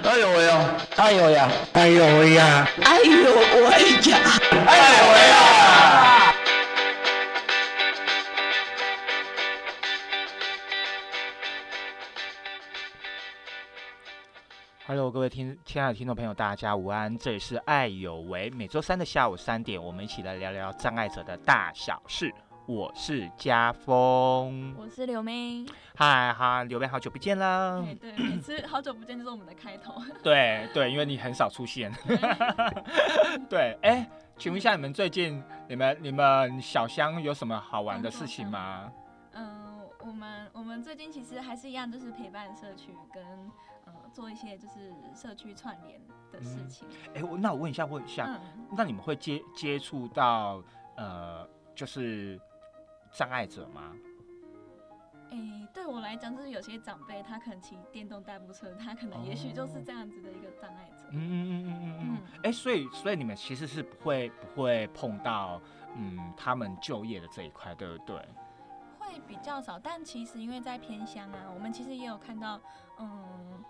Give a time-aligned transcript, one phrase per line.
[0.00, 0.76] 哎呦喂呀！
[0.96, 1.50] 哎呦呀！
[1.74, 2.66] 哎呦喂呀！
[2.82, 4.18] 哎呦喂呀！
[4.66, 6.34] 哎呦喂呀
[14.86, 17.16] ！Hello，各位听亲爱的听众朋友，大家午安！
[17.18, 22.32] 这里是爱有为，每周三的下午三点，我们一起来聊聊障碍者的大小事。
[22.66, 27.84] 我是家峰，我是刘明，嗨哈，刘明，好久不见啦！
[28.00, 30.00] 对对，每次好久不见就是我们的开头。
[30.22, 31.92] 对对，因为你很少出现。
[33.50, 38.92] 对，哎，请问一下，你们最近，你们你们小香有什么好玩的事情吗？
[39.32, 43.24] 嗯，我们我们最近其实还是一样，就是陪伴社区，跟
[43.86, 46.86] 呃做一些就是社区串联的事情。
[47.12, 48.38] 哎，我那我问一下，问一下，
[48.76, 50.62] 那你们会接接触到
[50.96, 52.40] 呃，就是。
[53.12, 53.92] 障碍者吗？
[55.30, 55.38] 哎，
[55.72, 61.08] 对我来讲，就是有些长辈他可能骑电动代步车，他可能也许就是这样子的一个障碍者。
[61.10, 62.18] 嗯嗯嗯嗯嗯嗯。
[62.42, 65.60] 哎，所以所以你们其实是不会不会碰到
[65.96, 68.16] 嗯他们就业的这一块，对不对？
[68.98, 72.60] 会比较少，但其实因为在偏乡啊，我们其实也有看到
[72.98, 73.64] 嗯。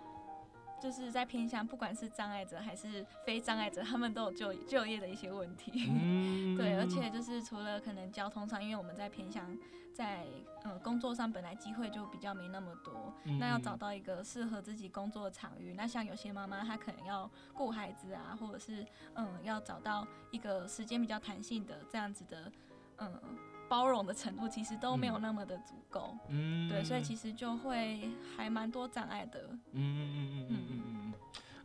[0.82, 5.70] 就是在偏向，不管是障碍者还是非障碍者，他们都有就就业的一些问题。
[5.88, 9.56] 嗯， 对，而且就是除了可能交通上，因为我们在偏向，
[9.94, 10.26] 在
[10.64, 22.50] 嗯工作上本来机会就比较没那么多，那要找到一个适合自己工作的场域，那像有些妈妈她可能要顾孩子啊，或者是嗯要找到一个时间比较弹性的这样子的
[22.98, 23.20] 嗯。
[23.72, 31.14] 包容的程度其实都没有那么的足够，嗯，对，所以其实就会还蛮多障碍的，嗯嗯嗯嗯嗯嗯嗯，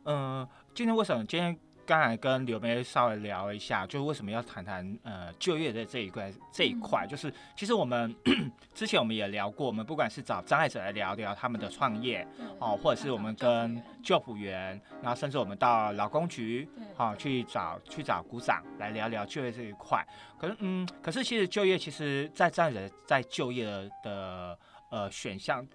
[0.05, 1.59] 嗯，今天为什么今天？
[1.87, 8.13] 刚才跟刘梅稍微聊一下，就是为什么要谈谈呃就业的这一块这一块，就是其实我们
[8.75, 12.27] 之前我们也聊过，我们不管是找障碍者来聊聊他们的创业
[12.59, 20.05] 哦，或者是我们跟救辅员，然后甚至我们到劳工局好去找去找股长来聊聊就业这一块。
[20.37, 23.65] 可是嗯，可是其实就业其实在障碍者在就业
[24.03, 24.59] 的
[24.91, 25.65] 呃选项。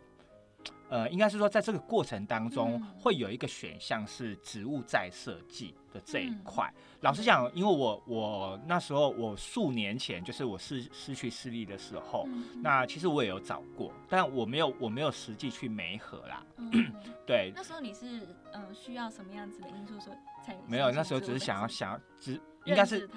[0.90, 6.72] 呃，应该是说，在这个过程当中，会有一个选项是职务再设计的这一块。
[7.00, 12.26] 老实讲，因为我我那时候我数年前就是我失失去视力的时候，
[12.62, 16.44] 那其实我也有找过，但我没有我没有实际去媒合啦。
[17.26, 20.14] 对，那时候你是呃需要什么样子的因素说
[20.44, 20.90] 才没有？
[20.90, 23.08] 那时候只是想要想要只应该是。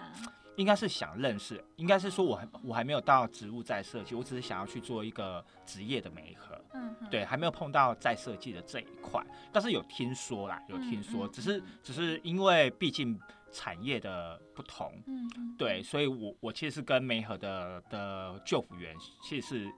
[0.57, 9.21] 应该是想认识，应该是说我还我还没有到植物再设计，我只是想要去做一个职业的媒合，嗯，对，还没有碰到再设计的这一块，
[9.51, 13.19] 但是有听说啦，有听说，只是只是因为毕竟
[13.51, 19.71] 产业的不同，嗯，对，所以我我其实是跟媒合的的救辅员其实是，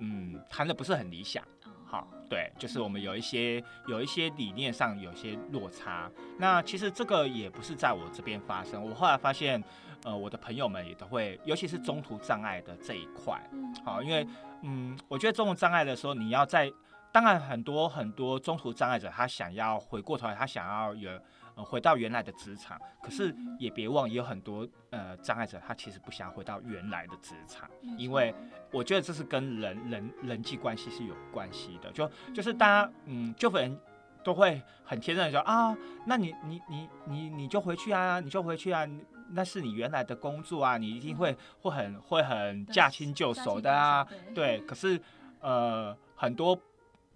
[0.00, 1.44] 嗯，谈的不是很理想，
[1.86, 9.62] 好，对，就是我们有一些有一些理念上有些落差，那其实这个也不是在我这边发生，我后来发现。
[10.04, 13.38] 呃，我的朋友们也都会，尤其是中途障碍的这一块，
[13.84, 14.26] 好，因为，
[14.62, 16.72] 嗯，我觉得中途障碍的时候，你要在，
[17.12, 21.10] 当然很多很多中途障碍者，他想要回过头来，他想要有，
[21.54, 27.68] 呃，回到原来的职场，可是也别忘，也有很多呃障碍者，他其实不想回到原来的职场，
[27.98, 28.34] 因为
[28.72, 33.78] 我觉得这是跟人人人际关系是有关系的，就就是大家，嗯，就人
[34.24, 38.88] 都会很天真的说啊，那你你你你你就回去啊，你就回去啊。
[39.32, 44.60] 那是你原来的工作啊，你一定会会很会很驾轻就熟的啊，对。
[44.66, 45.00] 可是
[45.40, 46.58] 呃，很多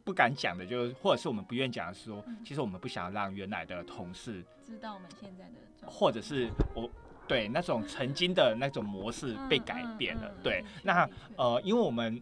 [0.03, 6.89] 不敢讲的，就是或者是我们不愿讲的说，其实我们不想让原来的同事知道我们现在的，或者是我
[7.27, 10.31] 对那种曾经的那种模式被改变了。
[10.43, 12.21] 对，那呃，因为我们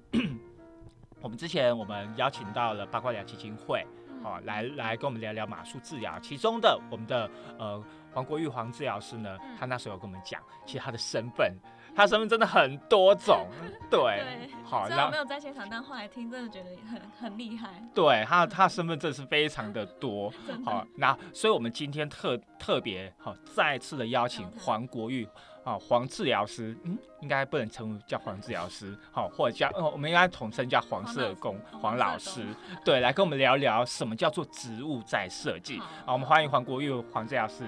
[1.20, 3.86] 我们之前我们邀请到了八卦疗基金会，
[4.22, 7.82] 好来来跟我们聊聊马术治疗，其中的我们的呃。
[8.14, 11.50] 黄国玉黄治疗师呢，他那时候有跟我们讲，其实他的身份，
[11.96, 13.48] 他身份真的很多种，
[13.88, 20.30] 对，好，然后没有在现场，但后来听真的觉得很很厉害，对他他身份真是非常的多，
[20.62, 25.26] 好，那所以我们今天特特别好再次的邀请黄国玉。
[25.64, 32.44] 好，黄治疗师，嗯，应该不能称叫黄治疗师，好，或者叫，哦，我们应该统称叫黄社工、黄老师，
[32.84, 35.78] 对，来跟我们聊聊什么叫做植物在设计。
[36.04, 37.64] 好，我们欢迎黄国玉黄治疗师。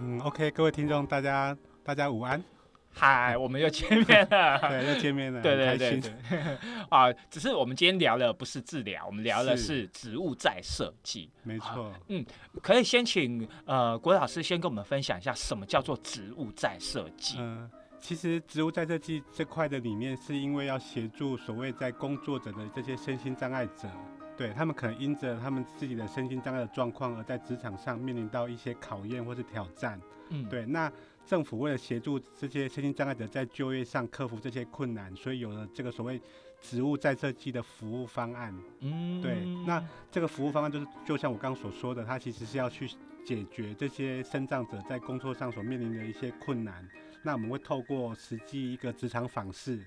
[0.00, 2.42] 嗯，OK，各位听众，大家大家午安。
[2.98, 6.58] 嗨， 我们又见面了， 对，又见面了，对对对对，
[6.88, 9.86] 啊，只是我们今天聊的不是治疗，我们聊的是。
[9.88, 12.24] 植物在设计，没错，嗯，
[12.62, 17.36] 可以先请呃郭老师先跟我们分享一下什么叫做植物在设计。
[17.38, 23.88] 嗯，其实植物在设计这块的理念，是因为要协助所谓在工作者的这些身心障碍者，
[24.36, 30.00] 对他们可能因着他们自己的身心障碍的状况，而在职场上面临到一些考验或是挑战。
[30.28, 30.92] 嗯，对，那
[31.26, 36.20] 政府为了协助这些身心障碍者在就业上克服这些困难，所以有了这个所谓
[36.60, 38.56] 职务再设计的服务方案。
[38.78, 42.88] 嗯，对，那这个服务方案就是就像我刚刚所说的，它其实是要去
[43.24, 46.88] 解决这些身障者在工作上所面临的一些困难。
[47.24, 49.84] 那我们会透过实际一个职场访视，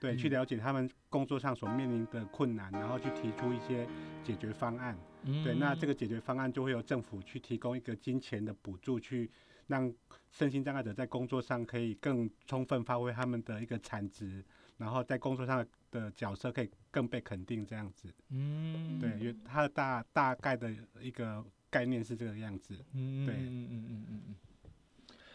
[0.00, 3.86] 对，去了解他们工作上所面临的困难，然后去提出一些
[4.24, 4.98] 解决方案。
[5.22, 9.30] 嗯对，那这个解决方案就会由政府去提供一个金钱的补助，去
[9.70, 9.90] 让
[10.30, 14.44] 身心障碍者在工作上可以更充分发挥他们的一个产值，
[14.76, 18.12] 然后在工作上的角色可以更被肯定，这样子。
[18.28, 20.70] 嗯，对，因为它的大大概的
[21.00, 22.76] 一个概念是这个样子。
[22.92, 24.34] 嗯，对，嗯嗯嗯嗯嗯。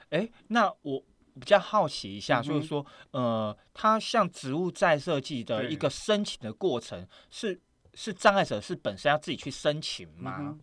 [0.09, 1.03] 哎，那我。
[1.37, 7.59] 比较好奇一下，就是说，呃，它像植物再设计的一个申请的过程，是
[7.93, 10.57] 是障碍者是本身要自己去申请吗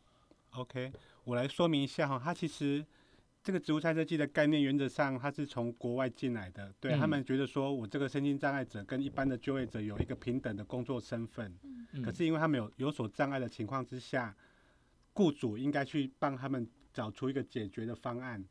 [0.52, 0.90] ？OK，
[1.24, 2.82] 我来说明一下哈，它其实
[3.42, 11.52] 这个植物探测器的概念，原则上它是从国外进来的，对他们觉得说我这个身心障碍者跟一般的就业者有一个平等的工作身份，
[12.04, 14.34] 可是因为他们有有所障碍的情况之下，
[15.12, 18.44] 雇主应该去帮他们找出一个解决的方案。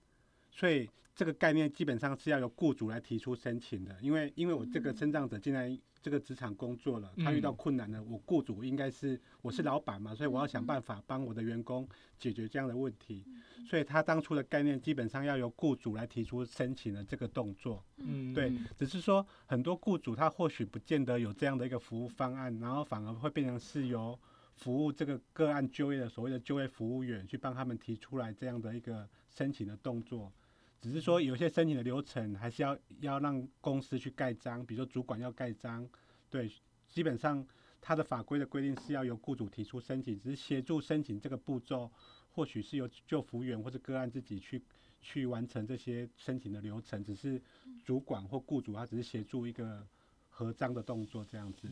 [0.50, 0.90] 所以
[1.22, 11.88] 这个概念基本上是要由雇主来提出申请的，因为因为我这个生长者进来这个职场工作了，他遇到困难了，我雇主应该是我是老板嘛，所以我要想办法帮我的员工
[12.18, 13.24] 解决这样的问题。
[13.70, 17.86] 所以他当初的概念基本上要由雇主来提出申请的这个动作。
[17.98, 24.20] 嗯，对，只是说很多雇主他或许不见得有这样的一个服务方案，然后反而会变成是由
[24.56, 30.34] 服务这个个案就业的所谓的就业服务员去帮他们提出来这样的一个申请的动作。
[30.82, 35.88] 只是说有些申请的流程还是要要让公司去盖章，比如说主管要盖章，
[36.30, 36.52] 对，
[36.90, 37.46] 基本上
[37.80, 41.92] 他的法规的规定是要由雇主提出申请，只是协助申请这个步骤，
[42.32, 44.62] 或许是由就服务员或者个案自己去
[45.02, 47.42] 去完成这些申请的流程，只是
[47.86, 49.88] 主管或雇主他只是协助一个。
[50.34, 51.70] 合章的动作这样子，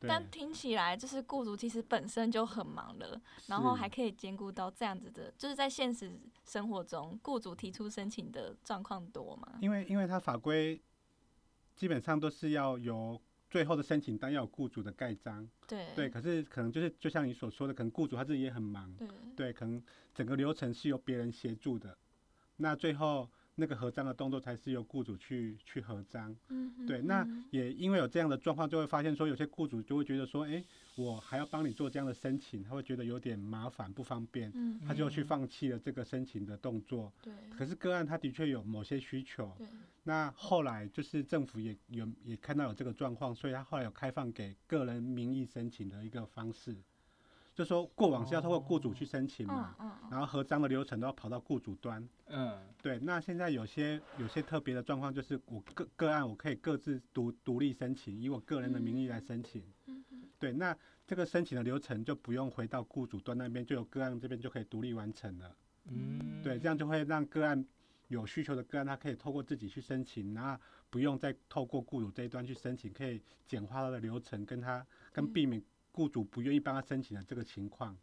[0.00, 6.12] 但听起来就是雇主其实本身就很忙了，然后还可以兼顾到这样子的，就是在现实
[6.44, 9.58] 生活中，雇主提出申请的状况多吗？
[9.62, 10.78] 因为因为他法规
[11.74, 15.86] 基本上都是要有最后的申请单要有雇主的盖章，对。
[15.94, 19.08] 对，可是可能就是就像你所说的，可能雇主他自己也很忙，对。
[19.34, 19.82] 对，可能
[20.14, 21.96] 整个流程是由别人协助的，
[22.56, 23.28] 那最后。
[23.60, 26.34] 那个合章的动作才是由雇主去去合章，
[26.86, 30.64] 对，那也因为有这样的状况，就会发现说有些雇主就会觉得说，哎，
[30.94, 34.52] 我还要帮你做这样的申请，他会觉得有点麻烦不方便，
[34.86, 37.12] 他就去放弃了这个申请的动作。
[37.20, 39.52] 对，可是个案他的确有某些需求，
[40.04, 46.76] 那后来就是政府也有也看到有这个状况，所以他后来有开放给个人名义申请的一个方式。
[47.58, 49.74] 就说过往是要通过雇主去申请嘛，
[50.08, 52.08] 然后合章的流程都要跑到雇主端。
[52.28, 53.00] 嗯，对。
[53.00, 59.60] 那现在有些有些特别的状况，就是我个个案我可以各自独独立申请，以我个人的名义来申请。
[59.86, 60.04] 嗯
[60.38, 60.72] 对，那
[61.04, 65.56] 这个申请的流程就不用回到雇主端那边，就由个案这边就可以独立完成了。
[65.86, 66.40] 嗯。
[66.44, 67.66] 对，这样就会让个案
[68.06, 75.60] 有需求的个案，他可以透过自己去申请，然后不用再透过雇主这一端去申请，可以简化他的流程，跟他跟避免。
[75.98, 77.96] 雇主不愿意帮他申请的这个情况，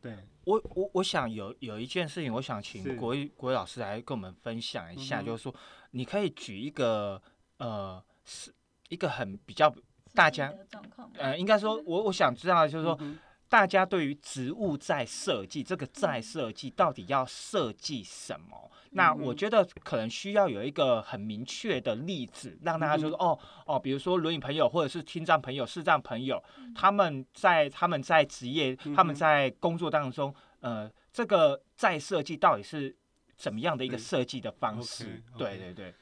[0.00, 0.16] 对。
[0.44, 5.52] 我我我想有有一件事情，我想请国国老师来跟我们分享一下，就是说，
[5.90, 7.20] 你可以举一个
[7.56, 8.54] 呃，是
[8.90, 9.74] 一个很比较
[10.14, 10.54] 大家
[11.18, 12.96] 呃，应该说，我我想知道就是说。
[13.48, 18.70] 大家对于植物在设计这个在设计到底要设计什么？
[18.90, 26.42] 那我觉得可能需要有一个很明确的例子，让大家就说哦哦，比如说轮椅朋友或者是听障朋友、视障朋友，
[26.74, 32.96] 他们在他们在职业、他们在工作当中，呃，这个在设计到底是
[33.36, 35.22] 怎么样的一个设计的方式？
[35.36, 35.94] 对对对。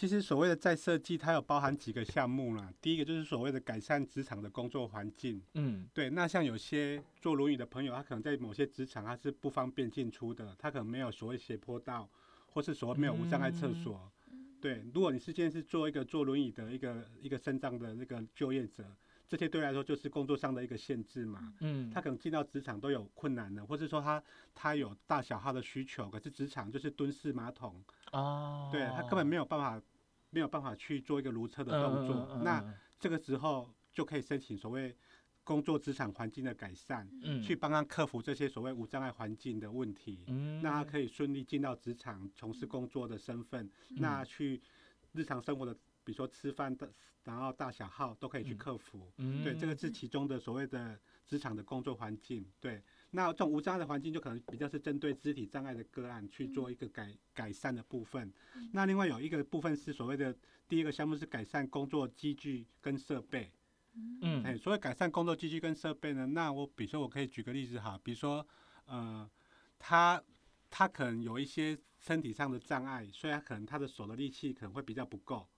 [0.00, 2.72] 其实所谓的再设计，它有包含几个项目啦。
[2.80, 5.42] 第一个就是所谓的改善职场的工作环境。
[5.52, 6.08] 嗯，对。
[6.08, 12.08] 那像有些坐轮椅的朋友，他可能在某些职场他是不方便进出的，他可能没有所谓斜坡道，
[12.46, 14.10] 或是所谓没有无障碍厕所。
[14.58, 18.82] 对，如果你是现在是做一个坐轮椅的一个一个身障的那个就业者，
[19.28, 21.52] 这些对来说就是工作上的一个限制嘛。
[21.60, 24.22] 嗯，他可能进到职场都有困难的，或是说他
[24.54, 27.84] 他有大小号的需求，可是职场就是蹲式马桶。
[28.12, 29.80] 哦，对他根本没有办法，
[30.30, 32.38] 没有办法去做一个如厕的动作。
[32.42, 32.64] 那
[32.98, 34.96] 这个时候就可以申请所谓
[35.42, 37.08] 工作职场环境的改善，
[37.42, 40.24] 去帮他克服这些所谓无障碍环境的问题。
[40.62, 44.60] 那他可以顺利进到职场从事工作的身份，那去
[45.12, 46.92] 日常生活的比如说吃饭的，
[47.24, 49.10] 然后大小号都可以去克服。
[49.16, 50.96] 嗯对，这个是其中的所谓的
[51.26, 52.46] 职场的工作环境。
[52.60, 52.80] 对，
[53.10, 58.32] 那这种无障碍的环境就可能比较是针对肢体障碍的个案去做一个改改善的部分。
[58.72, 60.36] 那另外有一个部分是所谓的
[60.68, 63.52] 第一个项目是改善工作机具跟设备。
[64.22, 68.46] 嗯哎，所以改善工作机具跟设备呢，那我比如说我可以举个例子哈，比如说
[68.84, 69.28] 呃，
[69.80, 70.22] 他
[70.70, 75.48] 他可能有一些身体上的障碍，所以他可能他的手的力气可能会比较不够，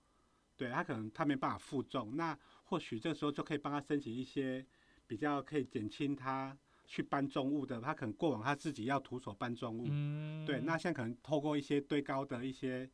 [0.57, 4.65] 对他可能他没办法负重，那或许这时候就可以帮他申请一些
[5.05, 6.57] 比较可以减轻他
[6.93, 12.87] 去搬重物的，他可能过往他自己要徒手搬重物，嗯对，那现在可能透过一些堆高的一些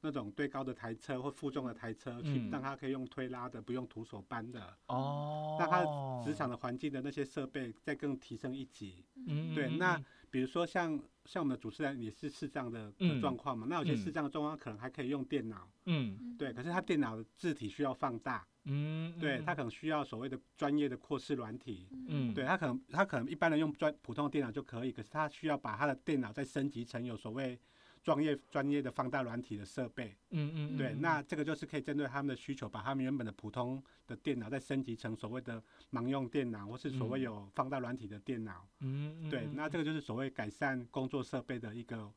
[0.00, 4.72] 那种堆高的台车或负重的台车，去嗯让他可以用推拉的，不用徒手搬的。
[4.86, 5.84] 哦，那他
[6.24, 9.04] 职场的环境的那些设备再更提升一级。
[9.26, 16.36] 嗯对，那比如说像像我们的主持人也是视障的状况嘛，那有些嗯视障的状况可能还可以用电脑，嗯。
[16.38, 21.88] 对，可是他电脑的字体需要放大，嗯对他可能需要所谓的专业的扩视软体。
[22.08, 22.32] 嗯。
[22.32, 27.58] 对他可能他可能一般人用专普通的电脑就可以，可是他需要把他的电脑再升级成有所谓
[28.02, 30.16] 专业专业的放大软体的设备。
[30.30, 38.66] 嗯嗯对，那这个就是可以针对他们的需求，把他们原本的普通的电脑再升级成所谓的盲用电脑，或是所谓嗯有放大软体的电脑。
[38.80, 42.12] 嗯对，那这个就是所谓改善工作设备的一个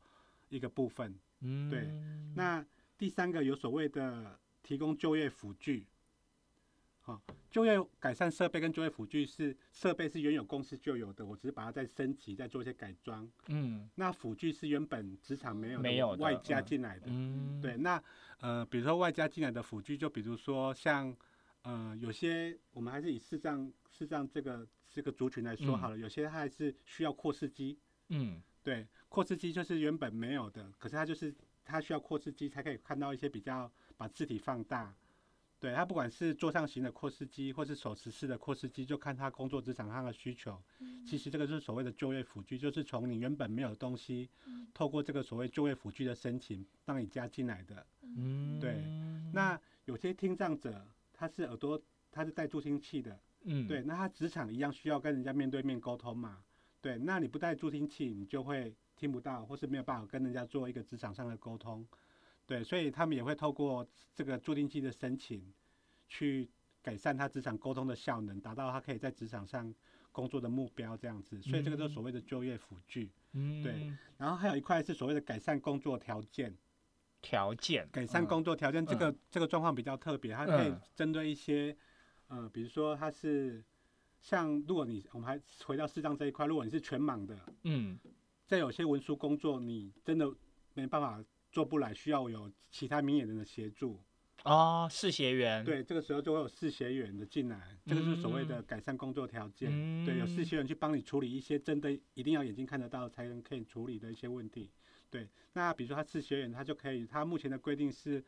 [0.48, 1.14] 一个部分。
[1.40, 1.86] 嗯对
[2.34, 2.64] 那
[2.96, 5.86] 第三个有所谓的提供就业辅具。
[7.06, 7.20] 好、
[7.50, 13.30] 就业改善设备跟就业辅具是设备是原有公司就有的，我只是把它再升级，再做一些改装。
[13.48, 17.06] 嗯那辅具是原本职场没有没有的外加嗯进来的。
[17.08, 18.02] 嗯对，那
[18.40, 21.14] 呃，比如说外加进来的辅具，就比如说像
[21.60, 27.78] 呃，有些我们还是以视障视障这个这个族群来说嗯好了，有些它还是需要扩视机。
[28.08, 31.34] 嗯对，扩视机就是原本没有的，可是它就是
[31.66, 34.94] 它需要扩视机才可以看到一些比较把字体放大。
[35.64, 40.62] 对，他不管是桌上型的扩视机，或是手持式的扩视机，就看他工作职场上的需求。
[41.06, 44.28] 其实这个就是所谓的就业辅具，就是从你原本没有的东西，
[44.74, 47.86] 透过这个所谓就业辅具的申请，让你加进来的。
[48.02, 48.84] 嗯对
[49.32, 51.80] 那有些听障者，他是耳朵
[52.12, 56.44] 他是带助听器的，嗯对，那他职场一样需要跟人家面对面沟通嘛，
[56.82, 61.86] 对，那你不带助听器，你就会听不到，或是没有办法跟人家做一个职场上的沟通，
[62.46, 65.42] 对，所以他们也会透过这个助听器的申请，
[66.08, 66.48] 去
[66.82, 69.74] 改善他职场沟通的效能，达到他可以在职场上
[70.12, 73.10] 工作的目标这样子，所以这个就是所谓的就业辅具。
[73.32, 73.62] 嗯。
[73.62, 76.54] 对然后还有一块是所谓的改善工作条件，
[77.22, 80.80] 条件改善工作条件，这个、这个状况比较特别，它可以嗯。
[80.94, 81.74] 针对一些，
[82.28, 83.64] 呃，比如说它是
[84.20, 87.98] 像如果你我们还回到视障这一块，如果你是全盲的，嗯。
[88.46, 90.30] 在有些文书工作你真的
[90.74, 91.24] 没办法
[91.54, 94.00] 做不来，需要有其他明眼人的协助，
[94.42, 95.64] 哦视协员。
[95.64, 99.70] 对，这个时候就会有视协员的进来，这个就是所谓的改善工作条件，
[100.04, 104.68] 对，有视嗯协员去帮你处理一些真的一定要眼睛看得到才能可以处理的一些问题。
[105.08, 108.20] 对，那比如说他视学员，他就可以，他目前的规定是，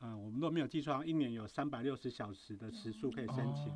[0.00, 3.72] 呃，我们如果没有记错，一年有三百六十小时的时数可以申请，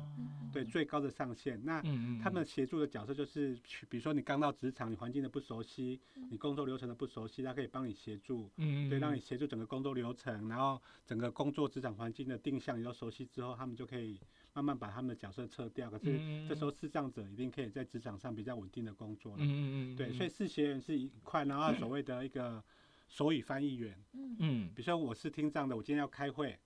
[0.53, 1.59] 对，最高的上限。
[1.65, 1.81] 那
[2.21, 5.99] 他们协助的角色就是去，比如说你刚到职场，你环境的不熟悉，
[6.29, 14.17] 你工作流程的不熟悉，他可以帮你协助，嗯对，让你协助整个工作流程，然后整个工作职场环境的定向你都熟悉之后，他们就可以
[14.53, 15.89] 慢慢把他们的角色撤掉。
[15.89, 19.43] 可是这时候视障者一定可以在职场上比较稳定的工作了。
[19.43, 22.63] 嗯嗯嗯对，所以视学员是一块，然后所谓的一个
[23.13, 24.35] 手语翻译员，嗯。
[24.39, 24.71] 嗯。
[24.73, 26.57] 比如说我是听障的，我今天要开会，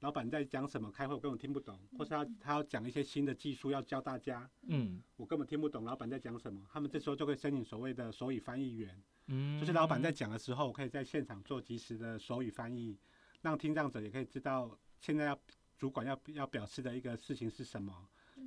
[0.00, 5.00] 老板在讲什么开会，我根本听不懂，或是他他要讲一些新的技术要教大家，嗯。
[5.16, 9.60] 我根本听不懂老板在讲什么，他们这时候就会申请所谓的手语翻译员，嗯。
[9.60, 12.98] 就是老板在讲的时候，我可以在现场做及时的手语翻译，
[13.40, 15.38] 让听障者也可以知道现在要
[15.78, 17.94] 主管要要表示的一个事情是什么，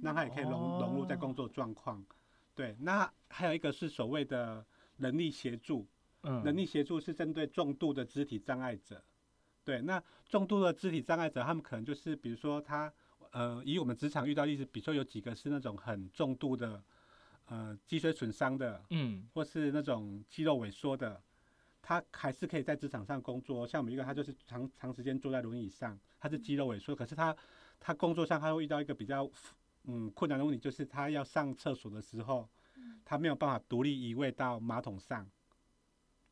[0.02, 2.06] 让他也可以融融入在工作状况。
[2.54, 4.66] 对，那还有一个是所谓的
[4.98, 5.88] 人力协助，
[6.26, 9.04] 嗯人力协助是针对重度的肢体障碍者。
[9.64, 12.94] 对，那重度的肢体障碍者，他们可能就是比如说他，
[13.32, 16.84] 呃，以我们职场遇到例子，比如说有几个是那种很重度的，
[17.46, 21.20] 呃，脊髓损伤的，嗯或是那种肌肉萎缩的，
[21.82, 23.66] 他还是可以在职场上工作。
[23.66, 27.36] 像我们一个，他就是长长时间坐在轮椅上，他是肌肉萎缩，可是他
[27.80, 29.28] 他工作上他会遇到一个比较
[29.86, 32.48] 嗯困难的问题，就是他要上厕所的时候，
[33.04, 35.28] 他没有办法独立移位到马桶上。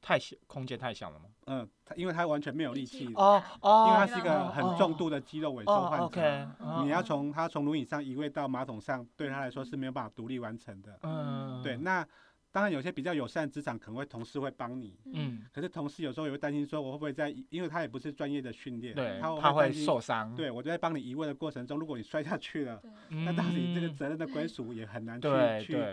[0.03, 1.25] 太小空间太小了吗？
[1.47, 6.05] 嗯，他因为他完全没有力力气气，哦哦因为他是一个很重度的肌肉萎缩哦患者。
[6.05, 6.47] ，OK，
[6.83, 10.99] 你要从他从轮椅上移位到马桶上，对他来说是没有办法独立完成的。
[11.03, 12.05] 嗯对，那
[12.51, 22.79] 当然有些比较友善的职场可能会同事会帮你，嗯，可是同事有时候也会担心说我会不会在，因为他也不是专业的训练，对，他会受伤，对我就在帮你移位的过程中，如果你摔下去了，
[23.09, 25.27] 那到底这个责任的归属也很难去
[25.65, 25.83] 去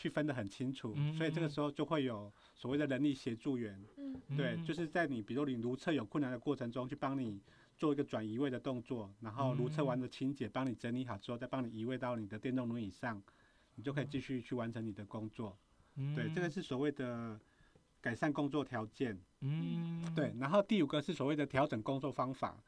[0.00, 3.78] 去分得很清楚，所以这个时候就会有所谓的人力协助员，
[4.36, 7.40] 对，就是在你比如你如厕有困难的过程中去帮你。
[7.80, 13.22] 做一个转移位的动作，然后如厕完的清洁，帮你整理好之后，再帮你移位到你的电动轮椅上，
[13.74, 15.56] 你就可以继续去完成你的工作。
[16.14, 17.40] 对，这个是所谓的
[18.02, 19.18] 改善工作条件。
[19.40, 20.30] 嗯，对。
[20.38, 22.62] 然后第五个是所谓的调整工作方法。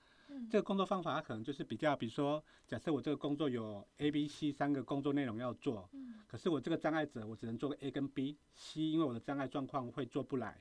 [0.50, 5.86] 这个工作方法它可能就是比较，比如说，假设我这个工作有 A、B、C 三个工作内容要做，
[6.32, 10.58] 可是我这个障碍者我只能做个 A 跟 B，C 因为我的障碍状况会做不来。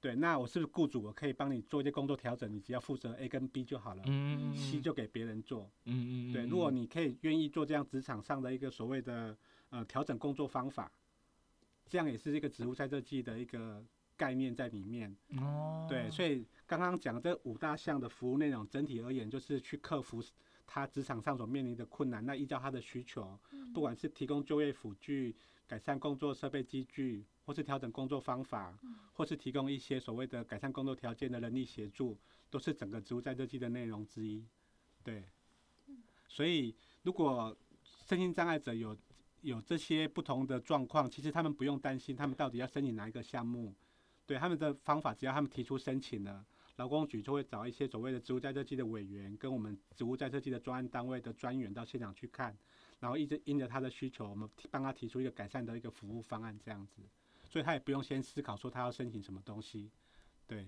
[0.00, 1.02] 对，那我是不是雇主？
[1.02, 5.68] 我可以帮你做一些工作调整，你只要负责 A 跟 B 就好了嗯，C 就给别人做。
[5.86, 9.36] 嗯嗯对，如果你可以愿意做这样职场上的一个所谓的
[9.70, 10.92] 呃调整工作方法，
[11.88, 13.84] 这样也是一个职务在设计的一个
[14.16, 15.12] 概念在里面。
[15.38, 15.84] 哦。
[15.88, 20.22] 对，所以刚刚讲这五大项的服务内容，整体而言就是去克服
[20.66, 22.24] 他职场上所面临的困难。
[22.24, 23.38] 那依照他的需求，
[23.72, 25.34] 不管是提供就业辅具。
[25.68, 28.78] 改善工作设备机具，或是调整工作方法，
[29.12, 32.16] 或是提供一些所谓的改善工作条件的人力协助，
[32.48, 34.46] 都是整个职务在设计的内容之一。
[35.02, 35.24] 对，
[36.28, 38.96] 所以如果身心障碍者有
[39.40, 43.74] 有这些不同的状况，其实他们不用担心他们到底要申请哪一个项目。
[44.24, 46.46] 对他们的方法，只要他们提出申请了，
[46.76, 52.56] 劳工局就会找一些所谓的植物在设计的委员，跟我们植物在设计的专案单位的专员到现场去看。
[52.98, 57.02] 然后一直因着他的需求，我们帮他提出一个改善的一个服务方案，这样子，
[57.44, 59.90] 所以他也不用先思考说他要申请什么东西，
[60.46, 60.66] 对。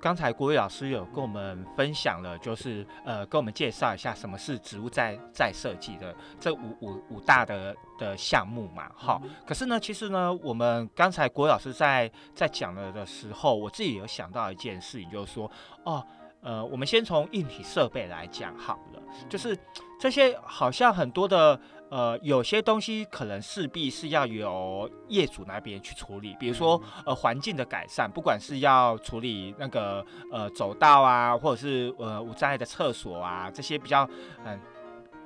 [0.00, 9.20] 刚才国伟老师有跟我们分享了，就是呃，跟我们介绍一下什么是植物在在设计的这五五五大的的项目嘛，好。
[9.46, 15.50] 可是呢，其实呢，我们刚才国伟老师在在讲了的时候，我自己有想到一件事情，就是说，
[15.84, 16.04] 哦。
[16.40, 19.58] 呃，我们先从硬体设备来讲好了，就是
[19.98, 34.08] 这些好像很多的呃，有些东西可能势必是要由业主那边去处理，比如说呃环境的改善，不管是要处理那个呃走道啊，或者是呃无障碍的厕所啊，这些比较
[34.44, 34.60] 嗯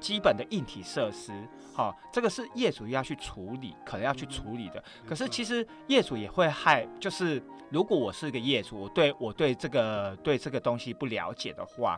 [0.01, 1.33] 基本的硬体设施，
[1.75, 4.83] 好，这个是业主要去处理，可能要去处理的。
[5.07, 7.43] 可是其实业主也会害，就是。
[7.73, 11.97] 如果我是个业主，我对我对这个对这个东西不了解的话，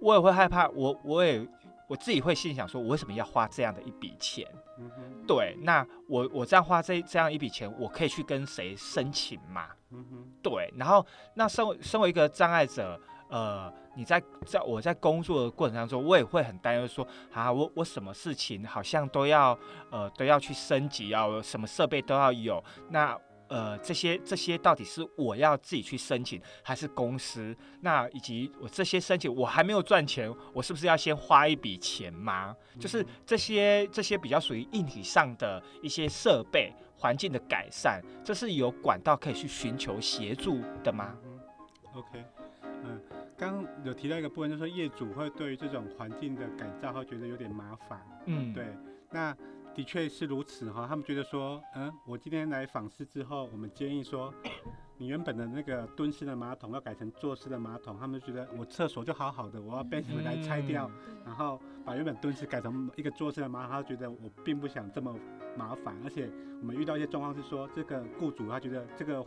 [0.00, 0.68] 我也会害怕。
[0.70, 1.46] 我我也
[1.88, 4.46] 我自己会心想说，我为什么要花这样的一笔钱？
[5.26, 9.68] 对，那我我这样花这这样一笔钱，我可以去跟谁申请嘛？
[10.42, 19.58] 对，然后那身为身为一个障碍者，呃，你在在我在工作的过程当中，我也会很担忧说，啊，我我什么事情好像都要
[19.90, 23.18] 呃都要去升级，要什么设备都要有，那。
[23.48, 27.56] 呃，这些这些到底是我要自己去申请，还是公司？
[27.80, 32.54] 那以及我这些申请，我还没有赚钱，我是不是要先花一笔钱吗？
[32.78, 41.16] 就是这些这些比较属于硬体上的一些设备环境的改善，这是有管道可以去寻求协助的吗
[41.94, 42.24] ？OK，
[42.62, 43.00] 嗯，
[43.36, 48.00] 刚刚有提到一个部分，就是说业主会对于这种环境的改造，会觉得有点麻烦。
[48.26, 48.66] 嗯，对，
[49.10, 49.34] 那。
[49.78, 54.34] 的确是如此哈，他们觉得说，嗯，我今天来访视之后，我们建议说，
[54.96, 60.90] 你原本的那个蹲式的马桶要改成坐式的马桶，他们觉得我厕所就好好的，我要被你们来拆掉，
[61.24, 65.14] 然后把原本蹲式改成一个坐式的马桶，他觉得我并不想这么
[65.56, 66.28] 麻烦，而且
[66.60, 69.24] 我们遇到一些状况是说，这个雇主他觉得这个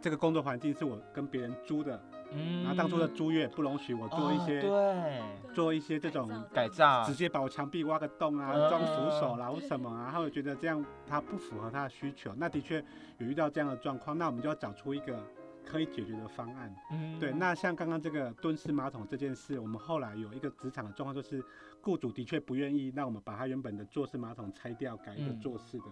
[0.00, 2.00] 这个工作环境是我跟别人租的。
[2.30, 5.22] 嗯，然后当初的租约不容许我做一些，对，
[5.54, 12.34] 做一些这种改造，直接把我墙壁挖个洞啊，装扶手啦或什么啊，他会觉得这样他不符合他的需求。
[12.36, 12.84] 那的确
[13.16, 15.18] 有遇到这样的状况，那我们就要找出一个
[15.64, 16.74] 可以解决的方案。
[16.90, 17.32] 嗯，对。
[17.32, 21.42] 那像刚刚这个蹲式马桶这件事，我们后来有一个职场的状况，就是
[21.80, 25.84] 雇主的确不愿意，那我们把他原本的坐式马桶拆掉，改一个坐式的。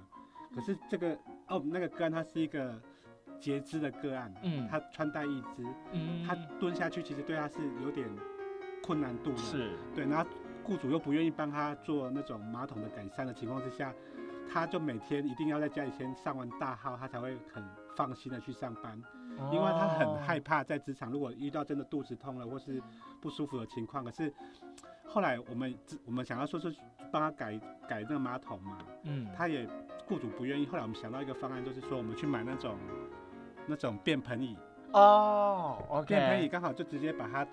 [0.55, 1.19] 可是这个
[1.49, 2.79] 哦，那个干它是一个。
[3.41, 8.09] 截肢的个案，嗯，他穿戴一只，嗯，他蹲下去其实对他是有点
[8.83, 10.29] 困难度的，是，对，然后
[10.63, 13.93] 雇主又不愿意帮他做那种马桶的改善的情况之下，
[14.53, 17.65] 他就每天一定要在家里先上完大号，他才会很
[17.97, 19.01] 放心的去上班，
[19.53, 22.83] 因为他很害怕在职场如果遇到真的肚子痛了或是
[23.21, 24.33] 不舒服的情况，可是
[25.05, 26.75] 后来我们我们想要说是
[27.11, 29.69] 帮他改改那个马桶嘛，嗯，他也
[30.07, 32.77] 雇主不愿意，后来我们想到一个方案，就是说我们去买那种。
[33.67, 34.57] 那种便盆椅。
[34.93, 37.45] 哦，OK，便盆椅刚好就直接把它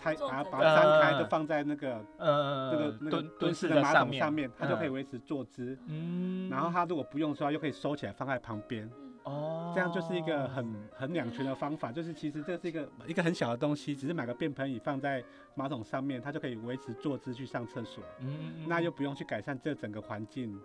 [0.00, 4.92] 拆，把它把它张开，呃就放在那个呃那个那个蹲蹲式式的马桶上面，它就可以嗯。
[4.92, 5.76] 维持坐姿。
[5.86, 8.88] 嗯，然后它如果不用的话，又可以收起来放在旁边，
[9.24, 11.90] 哦，这样就是一个很很两全的方法。
[11.90, 15.24] 就是其实这是一个一个很小的东西，只是买个便盆椅放在
[15.56, 20.56] 马桶上面，它就可以维持坐姿去上厕所，嗯，那又不用去改善这整个环境。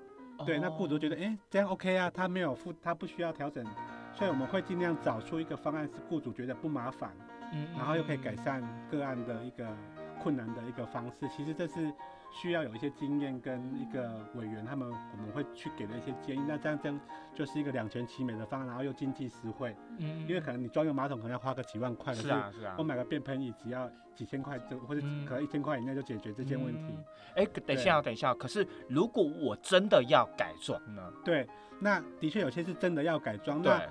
[0.46, 3.66] 对，那雇主觉得得，哎、这样 OK 啊，他没有付，他不需要调整，
[4.16, 7.12] 所以我们会尽量找出一个方案是雇主觉得不麻烦，
[7.54, 9.68] 嗯然后又可以改善个案的一个
[10.22, 11.28] 困难的一个方式。
[11.30, 11.92] 其实这是
[12.32, 16.42] 需要有一些经验跟一个委员他们我们会去给的一些建议。
[16.48, 17.00] 那这样这样
[17.34, 26.96] 就是一个两全其美的方案，然后又经济实惠，嗯因为可能你装个马桶可能要花个几万块，可是啊是啊我，买个便盆椅只要几千块就或者嗯可能一千块以内就解决这件问题。
[26.98, 27.04] 嗯
[27.36, 31.12] 哎，等一下哦，等一下哦，可是如果我真的要改装呢？
[31.24, 31.46] 对，
[31.80, 33.62] 那的确有些是真的要改装。
[33.62, 33.90] 那对，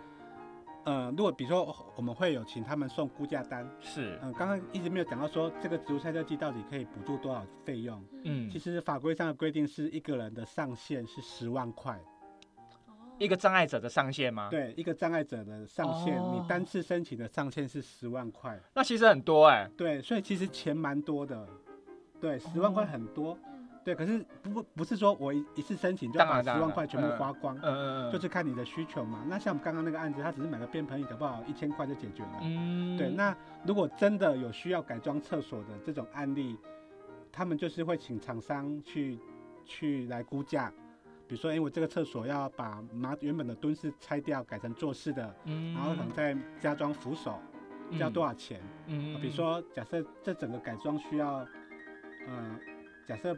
[0.84, 8.04] 呃，如果比如说我们会有请他们送估价单，是，嗯、刚刚一直没有讲到说这个植物菜色剂到底可以补助多少费用。
[8.22, 11.98] 嗯其，实法规上的规定是一个人的上限是十万块，
[13.18, 21.48] 一个障碍者的上限吗？，对，一个障碍者的上限，哦你单次申请的上限是十万块，那其实很多哎，对，所以其实钱蛮多的，
[22.20, 23.38] 对，十万哦块很多，
[23.84, 29.22] 对，可是不不不是说我一一次申请就要把十万块全部嗯花光，嗯嗯嗯，就是看你的需求嘛。
[29.28, 32.38] 那像我们刚刚那个案子，他只是买个便盆椅，搞不好一千块就解决了。
[32.42, 36.56] 嗯，对，那如果真的有需要改装厕所的这种案例，
[37.30, 39.18] 他们就是会请厂商去
[39.66, 40.72] 去来估价，
[41.26, 47.38] 比如说，哎、我这个厕所要把马原本的蹲式拆掉，改成坐式的，嗯，然后可能再加装扶手，
[47.92, 48.60] 这要多少钱？
[48.86, 49.14] 嗯？
[49.14, 51.46] 嗯，比如说，假设这整个改装需要，
[52.26, 52.58] 呃，
[53.06, 53.36] 假设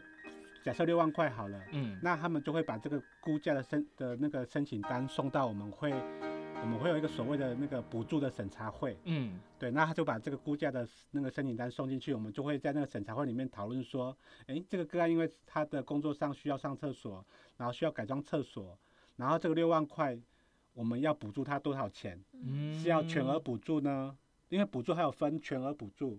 [0.67, 1.63] 假设六万块好了。
[1.71, 5.93] 嗯，那他们就会把这个估价的申的那个申请单送到我们会，
[6.61, 14.17] 我们会有一个所谓的那个补助的审查会，嗯对，那他就把这个估价的那个申请单送进去，我们就会在那个审查会里面讨论说，
[14.49, 17.25] 诶，这个个案因为他的工作上需要上厕所，
[17.57, 18.77] 然后需要改装厕所，
[19.15, 20.19] 然后这个六万块
[20.75, 22.21] 我们要补助他多少钱？
[22.33, 24.19] 嗯，是要全额补助呢？
[24.49, 26.19] 因为补助还有分全额补助，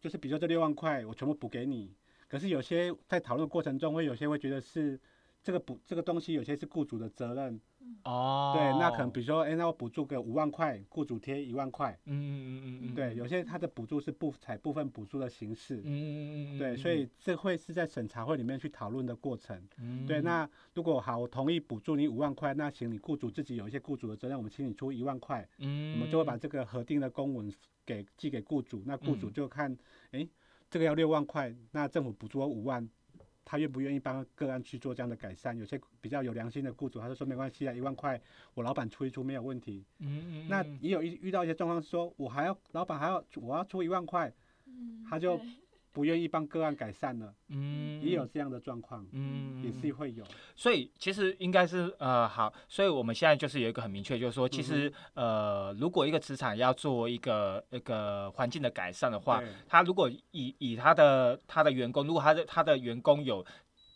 [0.00, 1.94] 就是比如说这六万块我全部补给你，
[2.28, 4.98] 可是有些在讨论的过程中会有些会觉得是
[5.42, 7.60] 这个补这个东西有些是雇主的责任，
[8.02, 19.56] 哦，对，那可能比如说，哎、那我补助个五万块，雇主贴一万块，嗯嗯嗯嗯，对，有些他的补助是不采部分补助的形式，嗯嗯嗯，对，所以这会是在审查会里面去讨论的过程。
[19.78, 20.04] 嗯。
[20.04, 27.52] 对，那如果好，我同意补助你五万块，那请你雇主自己有一些雇主的责任，我们请你出一万块，嗯，我们就会把这个核定的公文
[27.84, 29.32] 给寄给雇主，那雇主嗯。
[29.32, 29.78] 就看，
[30.10, 30.26] 哎、
[30.70, 32.88] 这个要六万块，那政府补助我五万。
[33.48, 35.56] 他愿不愿意帮个案去做这样的改善？
[35.56, 38.20] 有些比较有良心的雇主，他就说没关系啊，一万块
[38.54, 39.84] 我老板出一出没有问题。
[40.00, 44.34] 嗯嗯，那也有遇遇到一些状况，说我还要老板还要我要出一万块，
[45.08, 45.40] 他就
[45.96, 48.02] 不愿意帮个案改善了，嗯。
[48.04, 50.22] 也有这样的状况，嗯也是会有。
[50.54, 63.42] 所以其实应该是呃好，所以我们现在就是有一个很明确，就是说，其实、呃，如果一个职场要做一个一个环境的改善的话，他如果以以他的他的员工，如果他的他的员工有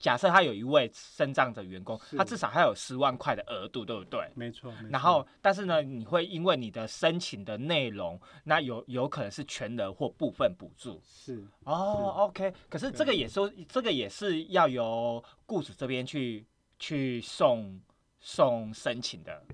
[0.00, 4.28] 假设他有一位身障的员工，他至少还有十万块的额度，对不对？
[4.34, 4.72] 没错。
[4.72, 10.98] 没错然后，但是呢，你会因为你的申请的内容，那有有可能是全额或部分补助。
[11.04, 16.46] 是哦，OK，可是这个也说，这个也是要由雇主这边去
[16.78, 17.78] 去送
[18.18, 19.44] 送申请的。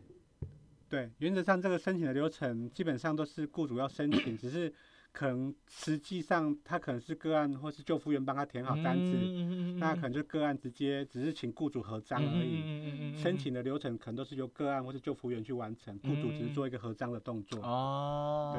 [0.89, 4.73] 对，原则上这个申请的流程基本上都是雇主要申请，只是
[5.17, 13.15] 可能实际上他可能是个案或是救护员帮他填好单子，嗯那可能就个案直接只是请雇主合章而已。
[13.15, 17.63] 已申请的流程可能都是由个案或是救护员去完成，雇主只是做一个合章的动作。
[17.63, 18.53] 哦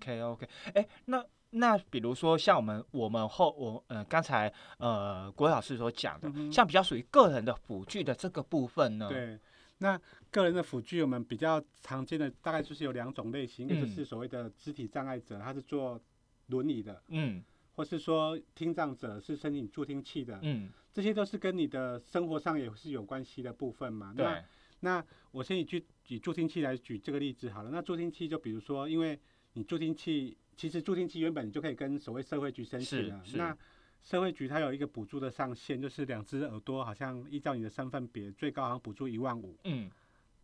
[0.00, 9.38] 对，OK OK，哎，那那比如说像我们我们后我呃刚才呃郭老师所讲的，嗯像比较属于个人的辅具的这个部分呢，，对，
[9.78, 16.00] 那个人的辅具我们比较常见的大概就是有两种类型，一个就是所谓的肢体障碍者，他是坐
[16.46, 17.42] 轮椅的，嗯。
[17.72, 24.12] 或是说听障者是申请助听器的，嗯，这些都是跟你的生活上也是有关系的部分嘛。
[24.14, 24.44] 那对，
[24.80, 27.70] 那我先以举以助听器来举这个例子好了。
[27.70, 29.18] 那助听器就比如说，因为
[29.54, 33.36] 你助听器其实助听器原本你就可以跟所谓社会局申请了，是是。
[33.38, 33.56] 那
[34.02, 39.56] 社会局它有一个补助的上限，就是两只耳朵好像依照你的身份别，最高好像补助一万五。
[39.64, 39.90] 嗯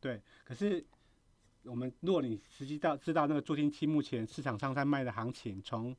[0.06, 0.84] 对，可是
[1.64, 5.96] 我们如果你实际到知道那个助听器目前市场上在卖的行情，从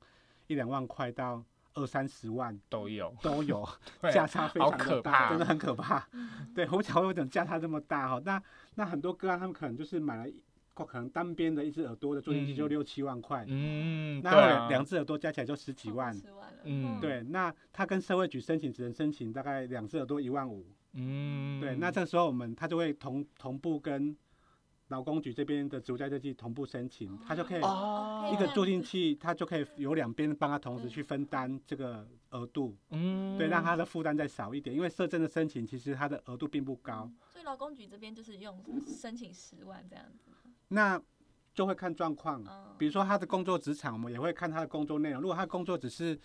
[0.48, 1.44] 一两万块到
[1.74, 3.68] 二三十万都有，都有，
[4.00, 6.08] 对价差非常的大，可怕真的很可怕。
[6.56, 8.22] 对，我讲为什么价差这么大哈？
[8.24, 8.42] 那
[8.76, 10.34] 那很多个案他们可能就是买了
[10.74, 16.16] 可能单边的一只耳朵的助听器就六七万块，嗯，那两两只耳朵加起来就十几万，
[16.64, 20.66] 嗯，对，那他跟社会局申请只能申请大概两只耳朵一万五，
[21.00, 24.18] 嗯，对，那这时候我们他就会同同步跟
[24.88, 40.32] 劳工局这边的植物再生剂同步申请，他就可以一个助听器，他就可以有两边帮他同时去分担这个额度，嗯，对，让他的负担再少一点，因为社政的申请其实他的额度并不高，所以劳工局这边就是用申请十万这样子，
[40.70, 41.00] 那
[41.54, 42.44] 就会看状况，
[42.80, 46.20] 比如说他的工作职场，我们也会看他的工作内容，如果他工作只是。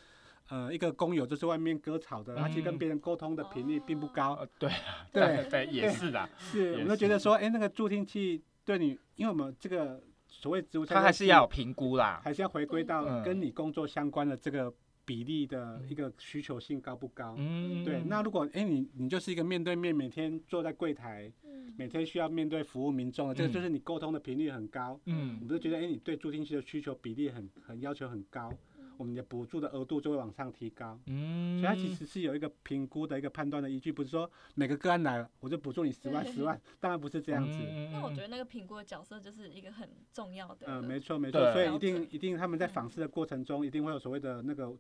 [0.49, 4.47] 呃，一个工友就是外面割草的，而且跟别人沟通的频率并不高。
[4.59, 4.71] 对
[5.11, 6.29] 对对，也是的。
[6.37, 14.71] 是，我们都觉得说，哎，那个助听器对你，因为我们这个所谓植物，它还是要有评估啦，还是要回归到跟你工作相关的这个
[15.07, 17.35] 比例的一个需求性高不高？
[17.39, 18.03] 嗯，对。
[18.05, 21.33] 那如果哎你你就是一个面对面每天坐在柜台，
[21.79, 25.01] 每天需要面对服务民众的，这个就是你沟通的频率很高。
[25.07, 28.53] 嗯，我们就觉得哎你对助听器的需求比例很很要求很高。
[28.97, 37.59] 我们的补助的额度就会往上提高，嗯，所以它其实是有一个评估的一个判断的依据，不是说每个个案来我就补助你十万 十万，当然不是这样子。
[37.93, 40.67] 那我觉得那个评估的角色就是一个很重要的。
[40.67, 44.73] 嗯，没错没错，所以一定一定他们在访视的过程中，一定会有所谓的那个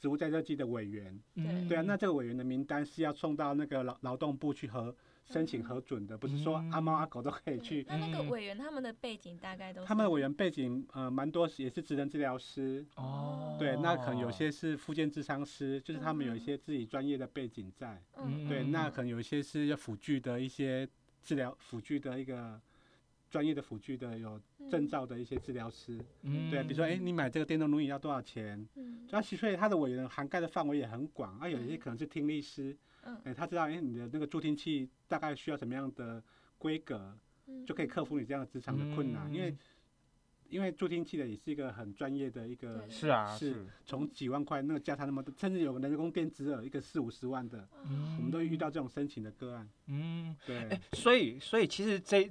[0.00, 4.94] 植物在热剂的委员，对对啊，那这个委员的名单是要送到那个劳劳动部去核。
[5.24, 7.84] 申请核准的，不是说阿猫阿狗都可以去。
[7.88, 9.82] 那那个委员他们的背景大概都？
[9.84, 12.84] 他们的委员背景呃蛮多，也是职能治疗师。
[12.96, 13.56] 哦。
[13.58, 18.00] 对，那可能有些是附件智商师，就是他们有一些自己专业的背景在。
[18.16, 18.46] 嗯。
[18.48, 20.86] 对，那可能有一些是要辅具的一些
[21.22, 22.60] 治疗辅具的一个
[23.30, 24.38] 专业的辅具的有
[24.70, 25.98] 证照的一些治疗师。
[26.22, 26.50] 嗯。
[26.50, 28.68] 对，比如说哎，你买这个电动轮椅要多少钱？
[28.74, 29.06] 嗯。
[29.08, 32.76] 主要其实他的委员涵盖的范围也很广，啊，有一些可能是听力师。
[33.24, 36.22] 哎，他知道，哎，你的那个助听器大概需要什么样的
[36.58, 37.16] 规格，
[37.66, 39.32] 就可以克服你这样的职场的困难。
[39.32, 39.56] 因为，
[40.48, 47.68] 因为助听器的也是一个很专业的一个，是啊，是从几万块那个价差那么多，甚至有人工电子耳一个四五十万的，
[48.18, 49.68] 我们都遇到这种申请的个案。
[49.86, 50.68] 嗯，对。
[50.68, 52.30] 哎所以，所以其实这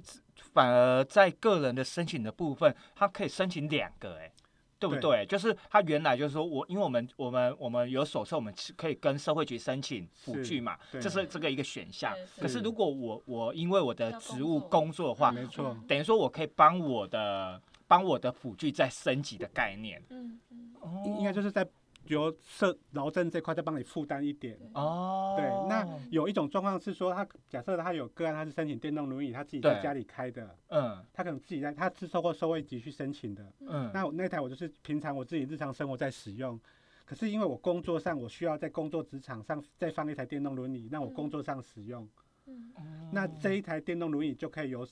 [0.52, 4.32] 反而在个人的申请的部分，他可以申请两个，哎。
[4.78, 5.24] 对不对？
[5.26, 12.14] 就是他原来就是说我，因为我们我们我们有手册，我们可以跟社会局申请辅具嘛，这是这个一个选项。
[12.38, 20.02] 可是如果我我因为我的职务工作的话，没错，等于说我可以帮我的帮我的辅具再升级的概念。
[20.10, 21.66] 嗯嗯，应该就是在。
[22.06, 24.58] 由社劳政这块再帮你负担一点。
[24.74, 25.34] 哦。
[25.36, 36.60] 对，那有一种状况是说，他假设他有个案，他是申请电动轮椅，他自己在家里开的，嗯，他可能自己在，他是透过收位局去申请的，嗯，那那台我就是平常我自己日常生活在使用，
[37.04, 42.08] 可是因为我工作上我需要在工作职场上再放一台电动轮椅，让我工作上使用，
[42.46, 42.72] 嗯，
[43.12, 44.86] 那这一台电动轮椅就可以由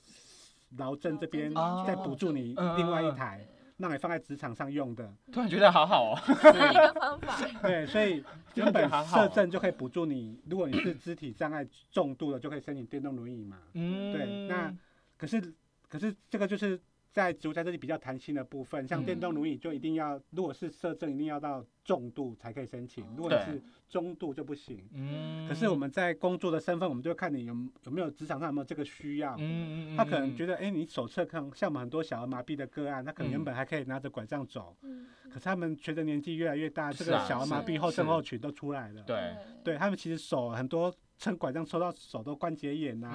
[0.77, 1.53] 劳政这边
[1.85, 3.45] 再补助你另外一台。
[3.77, 7.37] 让你放在职场上用的，突然觉得好好哦， 是一个方法。
[7.61, 8.23] 对，所以
[8.55, 13.57] 原本摄政就可以补助你，如果你是肢体障碍重度的，就可以申请电动轮椅嘛。
[13.73, 14.73] 嗯，对，那
[15.17, 15.53] 可是
[15.87, 16.79] 可是这个就是。
[17.13, 24.83] 在植物在这里比较弹性的部分，像电动轮椅就一定要，如果是摄政一定要到重度才可以申请，如果你是中度就不行。
[24.93, 25.47] 嗯。
[25.47, 29.35] 可是我们在工作的身份，我们就看你有有没有职场上有没有这个需要。
[29.37, 34.75] 嗯嗯他可能觉得，哎，你手册看，像我们很多小儿麻痹的个案，他可能原本还可以拿着拐杖走。
[34.81, 35.05] 嗯。
[35.29, 39.03] 可是他们随着年纪越来越大，这个小儿麻痹后症候群都出来了。
[39.03, 39.35] 对。
[39.63, 40.91] 对他们其实手很多。
[41.23, 43.07] 撑拐杖抽到手都关节炎呐，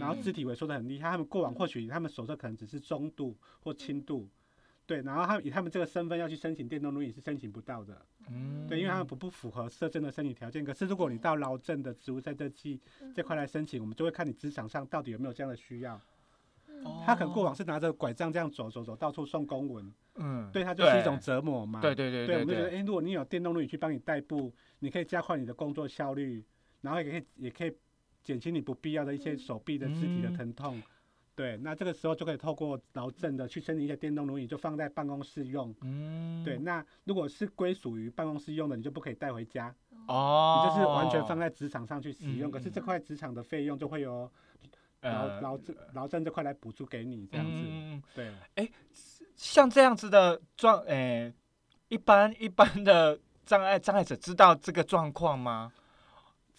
[0.00, 1.10] 然后肢体萎缩的很厉害。
[1.10, 4.26] 他们过往或许他们手册可能只是中度或轻度，
[4.86, 8.00] 对，然后他们以他们这个身份要去申请电动轮椅是申请不到的，
[8.66, 10.64] 对，因为他们不不符合社政的申请条件。
[10.64, 12.80] 可是如果你到劳政的植物在这期
[13.14, 16.00] 这块来申请，我们就会看你职场上到底有没有这样的需要。
[17.04, 21.78] 他可能过往是拿着拐杖这样走走走，到处送公文，嗯，对他就是一种折磨嘛。
[21.82, 26.42] 对对对对，我们就觉得，哎，如果你有电动轮椅去帮你代步，你可以加快你的工作效率。
[26.80, 27.76] 然后也可以也可以
[28.22, 30.82] 减轻你不必要的一些手臂的肢体的疼痛，
[31.34, 35.74] 对，那这个时候就可以透过劳政的去申请一些电动轮椅，就放在办公室用。
[35.80, 39.74] 嗯，对，那如果是归属于办公室用的，你就不可以带回家。
[40.06, 42.50] 哦，你就是完全放在职场上去使用。
[42.50, 44.30] 可是这块职场的费用就会由
[45.00, 48.08] 劳劳政劳政这块来补助给你这样子。
[48.14, 48.68] 对，哎，
[49.34, 51.32] 像这样子的状，哎，
[51.88, 55.72] 一般一般的障碍障碍者知道这个状况吗？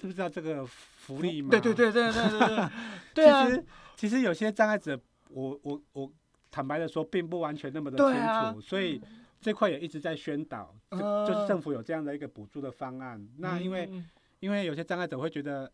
[0.02, 1.50] 知不知道这个福利吗？
[1.52, 2.70] 对对对对对对对。
[3.14, 6.12] 对啊，其实其实有些障碍者，我我我
[6.50, 9.02] 坦白的说，并不完全那么的清楚，所以
[9.40, 13.26] 这块也一直在宣导，就是政府有这样的一个补助的方案。
[13.38, 13.90] 那因为
[14.40, 15.72] 因为有些障碍者会觉得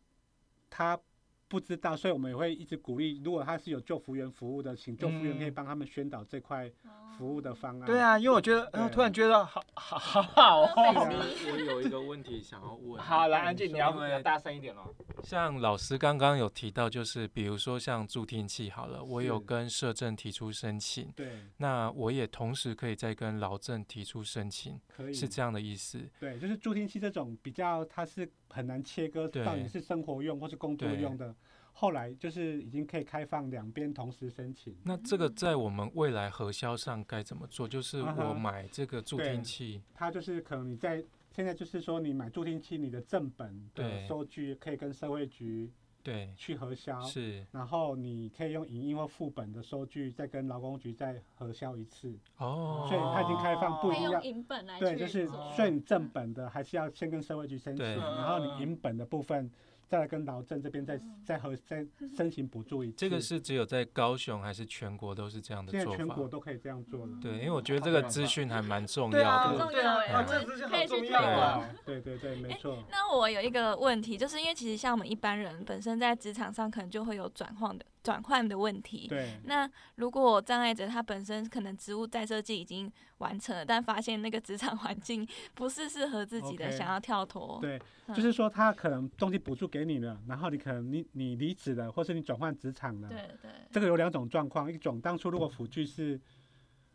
[0.70, 1.00] 他
[1.48, 6.70] 不知道，所以我们也会一直鼓励，如果他是有救服员服务的，请救服员可以帮他们宣导这块
[7.18, 7.86] 服务的方案。
[7.86, 10.70] 对啊，因为我觉得，呃，突然觉得好好好好哦。
[10.76, 13.02] 我有一个问题想要问。
[13.02, 14.94] 好，来安静，你要大声一点哦。
[15.24, 26.00] 像老师刚刚有提到，就是比如说像助听器，好了，我有跟社政提出申请，对，那我也同时可以再跟劳政提出申请，可以是这样的意思。
[26.20, 31.34] 对，就是助听器这种比较，它是很难切割到底是生活用或是工作用的。
[31.80, 34.76] 后来就是已经可以开放两边同时申请。
[34.84, 37.68] 那这个在我们未来核销上该怎么做？
[37.68, 46.34] 就是我买这个助听器，它就是可能你在现在就是说你买助听器，你的正本的收据可以跟社会局对。
[46.36, 52.12] 去核销，是，然后你可以用影印或副本的收据再跟劳工局再核销一次。
[52.38, 59.52] 哦，所以它已经开放，不一定要影本来对，就是所以你正本的还是要先跟社会局申请，然后你影本的部分。
[59.88, 62.98] 再来跟劳政这边再再和再申请补助一次。
[62.98, 65.86] 这个是只有在高雄还是全国都是这样的做法？
[65.86, 67.18] 现在全国都可以这样做了。
[67.22, 69.68] 对，因为我觉得这个资讯还蛮重要的。
[69.72, 71.70] 对啊，这资讯很重要啊。
[71.86, 72.84] 对对对，没错。
[72.92, 79.08] 那我有一个问题，就是因为其实像我们一般人本身在职场上可能就会有转换的转换的问题。
[79.08, 79.40] 对。
[79.46, 87.58] 那如果障碍者他本身可能职务再设计已经完成了，但发现那个职场环境 不是适合自己的，想要跳脱。
[87.60, 87.82] 对，
[88.14, 90.58] 就是说他可能东西补助给你了，然后你。
[90.68, 96.20] 可能你你离职了，或是你转换职场了，对对，这个有两种状况，一种当初如果辅具是，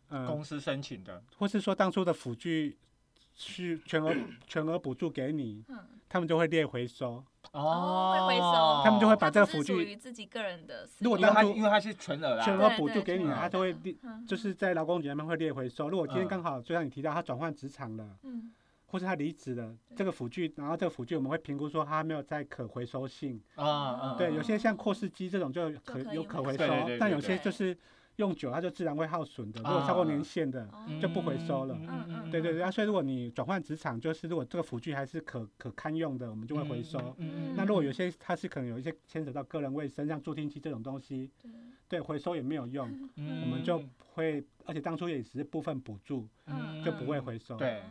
[0.09, 2.77] 呃，公司申请的，或是说当初的辅具
[3.35, 4.13] 是全额
[4.47, 13.95] 全额补助给你，嗯，他们就会列回收，哦，会回收，他们就会把这个辅具属于自己个人的，如果当初因为它是全额全额补助给你，他就会列，
[14.27, 15.89] 就是在劳工局那边会列回收。
[15.89, 18.51] 如果今天刚好就像你提到他转换职场了，嗯。
[18.85, 26.67] 或是他离职了，这个辅具，然后这个辅具我们会评估说他没有在可回收性啊啊，对，有些像扩视机这种就可有可回收，
[26.99, 27.75] 但有些就是
[28.17, 30.69] 用久它就自然会耗损的，如果超过年限的
[31.01, 31.75] 就不回收了。
[31.81, 36.99] 嗯嗯，对对对，所以如果你转换职场，就是如果这个辅具还是可可堪用的，我们就会回收。
[37.17, 41.29] 嗯嗯，那如果有些它是可能有一些牵扯到个人卫生，像助听器这种东西，
[41.87, 46.27] 对，回收也没有用，我们就会，而且当初也只是部分补助，
[46.83, 47.57] 就不会回收。
[47.57, 47.81] 对。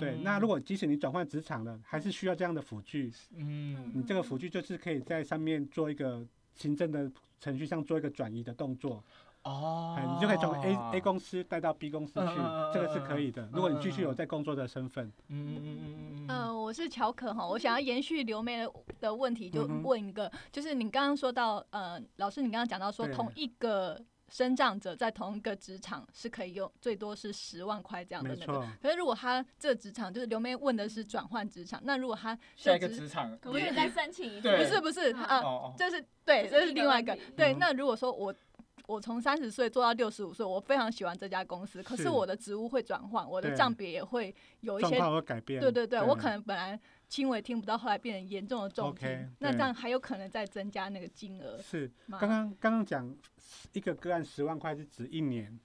[0.00, 3.12] 对，那如果即使你转换职场了，还是需要这样的辅具。
[3.36, 7.10] 嗯，你这个辅具就是可以在上面做一个行政的
[7.40, 9.02] 程序上做一个转移的动作。
[9.44, 12.34] 哦，你就可以从 A A 公司带到 B 公司去，
[12.72, 13.48] 这个是可以的。
[13.52, 15.06] 如果你继续有在工作的身份。
[15.28, 16.62] 嗯嗯嗯嗯。
[16.64, 24.00] 我是乔可哈，我想要延续刘妹的的问题，就问一个，就是你刚刚说到，呃，老师你刚刚讲到说同一个。
[24.30, 34.56] 生长者在同一个职场是可以用最多是十万块这样的那个，可是如果他这个职场就是刘妹问的是转换职场，那如果他下一个职场可不可以再申请一次？
[34.56, 35.42] 不是不是啊，
[35.76, 37.54] 这是对，这是另外一个对。
[37.60, 38.34] 那如果说我
[38.86, 45.60] 我从三十岁做到六十五岁，我非常喜欢这家公司，可是我的职务会转换，我的账别也会有一些改变。
[45.60, 46.78] 对对对，我可能本来。
[47.06, 51.60] 轻微听不到，后来变成严重的重听，那这样还有可能再增加那个金额。
[51.62, 53.14] 是，刚刚刚刚讲
[53.72, 55.56] 一个个案十万块是指一年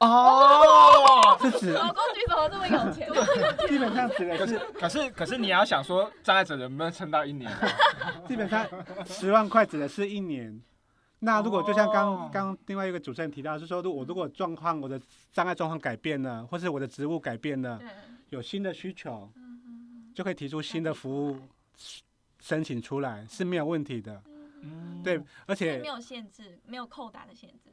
[0.00, 3.08] 哦，是指老公局怎么这么有钱？
[3.66, 7.50] 基本上指的是，可是可是你要想说障碍者能不能撑到一年？
[8.28, 8.66] 基本上
[9.06, 10.60] 十万块指的是一年。
[11.20, 15.00] 那如果就像刚刚另外一个主持人提到，是说，如我如果状况我的
[15.32, 17.80] 障碍状况改变了，或是我的职务改变了，
[18.30, 19.30] 有新的需求。
[20.12, 21.38] 就可以提出新的服务
[22.40, 24.20] 申请出来是没有问题的，
[25.04, 27.70] 对，而且没有限制，没有扣打的限制，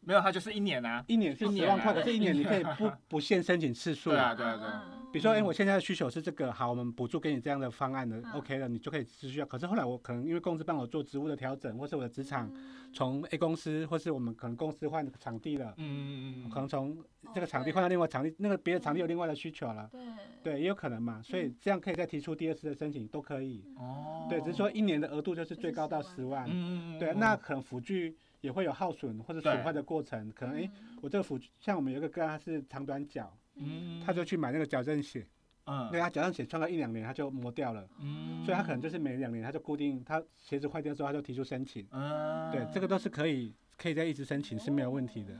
[0.00, 5.00] 没有，它就是一年啊，一年是十万块，可是一年你可以不不限申请次数，对啊，对啊，对。
[5.12, 9.44] 比如说，哎，我现在的需求是这个，好，我们补助给你这样的方案的，OK 了，你就可以持续。
[9.44, 12.48] 可是后来我可能因为公司帮我做职务的调整，或是我的职场
[12.92, 16.96] 从 A 公司，或是我们可能公司换场地了，嗯嗯嗯，可能从
[17.34, 20.00] 这个场地换到另外场地，那个别的场地有另外的需求了，对，
[20.44, 23.64] 对，也有可能嘛，所以这样可以再提出第二次的申请都可以。
[23.76, 26.94] 哦，对，只是说一年的额度就是最高到十万，嗯。
[26.94, 33.36] 嗯对，那可能辅具也会有耗损或者损坏的过程，可能哎，我这个辅像我们有一个哥他是长短脚。
[33.62, 35.26] 嗯，他就去买那个矫正鞋，
[35.66, 45.38] 嗯，因为他矫正鞋穿了一两年他就磨掉了，嗯，所以他可能就是每两年他就固定，他鞋子坏掉之后他就提出申请，嗯，对，这个都是可以可以再一直申请是没有问题的，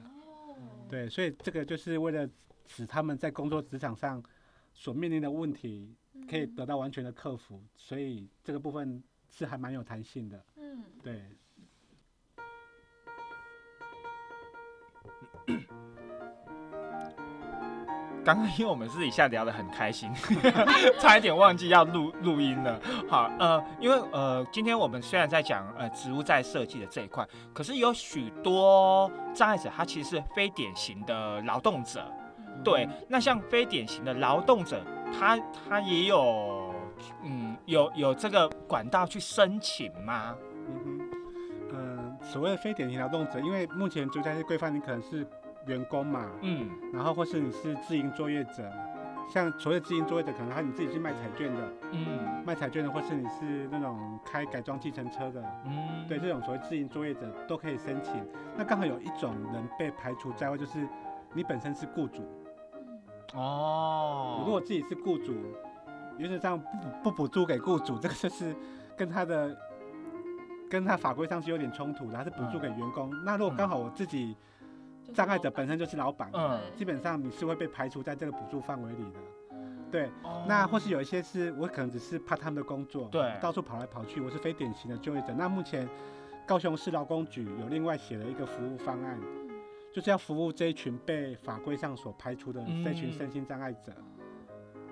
[0.86, 2.28] 对，所以这个就是为了
[2.66, 4.22] 使他们在工作职场上
[4.74, 5.96] 所面临的问题
[6.28, 11.22] 可以得到完全的克服，所以这个部分是还蛮有弹性的，嗯，对。
[18.30, 20.08] 刚刚刚因为我们私底下聊得很开心，
[21.00, 22.80] 差一点忘记要录录音了。
[23.08, 32.06] 好，呃，因为呃，今天我们虽然在讲呃植物在设计的这一块，可是有许多障碍者他其实是非典型的劳动者。
[32.62, 34.80] 对，那像非典型的劳动者，
[35.18, 35.36] 他
[35.68, 36.72] 他也有
[37.24, 40.36] 嗯有有这个管道去申请吗？
[40.68, 41.00] 嗯哼，
[41.72, 45.26] 嗯，所谓的非典型劳动者，因为目前住宅是规范，你可能是。
[45.66, 48.70] 员工嘛，嗯，然后或是你是自营作业者，
[49.28, 58.26] 像所谓自营作业者，可能他你自己是卖彩券的，嗯，卖彩券的，或是你是那种开改装计程车的，嗯，对，这种所谓自营作业者都可以申请。
[58.56, 60.86] 那刚好有一种人被排除在外，就是
[61.34, 62.22] 你本身是雇主，
[63.34, 65.34] 哦，如果自己是雇主，
[66.16, 68.56] 原则上不不补助给雇主， 这个就是
[68.96, 69.56] 跟他的
[70.70, 73.10] 跟他法规上是有点冲突的，他是补助给员工。
[73.24, 74.34] 那如果刚好我自己。
[75.12, 79.20] 障碍者本身就是老板，嗯，基本上你是会被排除在这个补助范围里的，
[79.90, 80.10] 对。
[80.46, 85.34] 那或是有一些是我可能只是怕他们的工作，对，到处跑来跑去，我是非典型的就业者。
[85.36, 85.88] 那目前
[86.46, 89.18] 高雄市劳工局有另外写了一个服务方案，
[89.92, 93.92] 就是要服务这一群被法规上所排除的这群身心障碍者。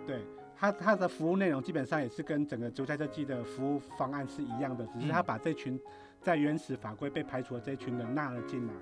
[0.06, 0.24] 对，
[0.56, 5.78] 他他的服务内容基本上也是跟整个竹菜设计的服务方案是一样的，只是他把这群
[6.20, 8.72] 在原始法规被排除的这一群人纳了进来。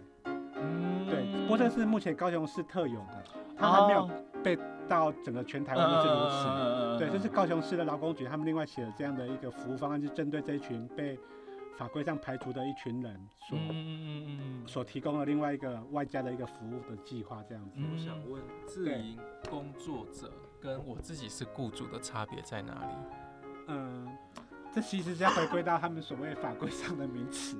[0.59, 3.25] 嗯，对，不过这是目前高雄市特有的，
[3.57, 4.09] 它还没有
[4.43, 6.99] 被到整个全台湾都是如此。
[6.99, 11.19] 对，这是高雄市的劳工局他们另外写了这样的一个服务方案，是针对这一群被
[11.77, 17.79] 法规上排除的一群人所嗯所提供的另外一个外加的一个服务的计划这样子。
[17.79, 19.19] 我想问，自营
[19.51, 22.95] 工作者跟我自己是雇主的差别在哪里？
[23.69, 24.09] 嗯，
[24.73, 27.59] 这其实是要回归到他们所谓法规上的名词，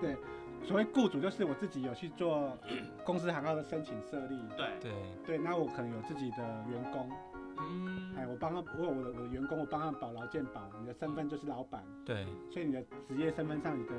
[0.00, 0.16] 对。
[0.64, 2.56] 所谓雇主就是我自己有去做
[3.04, 4.68] 公司行号的申请设立，对。
[4.80, 4.92] 对。
[5.24, 6.36] 对，那我可能有自己的
[6.68, 7.10] 员工，
[7.58, 13.92] 嗯，哎，我帮他，我有我的我的员工，我帮他保劳健保，你的身份就是老板，对，所以你的职业身份上你的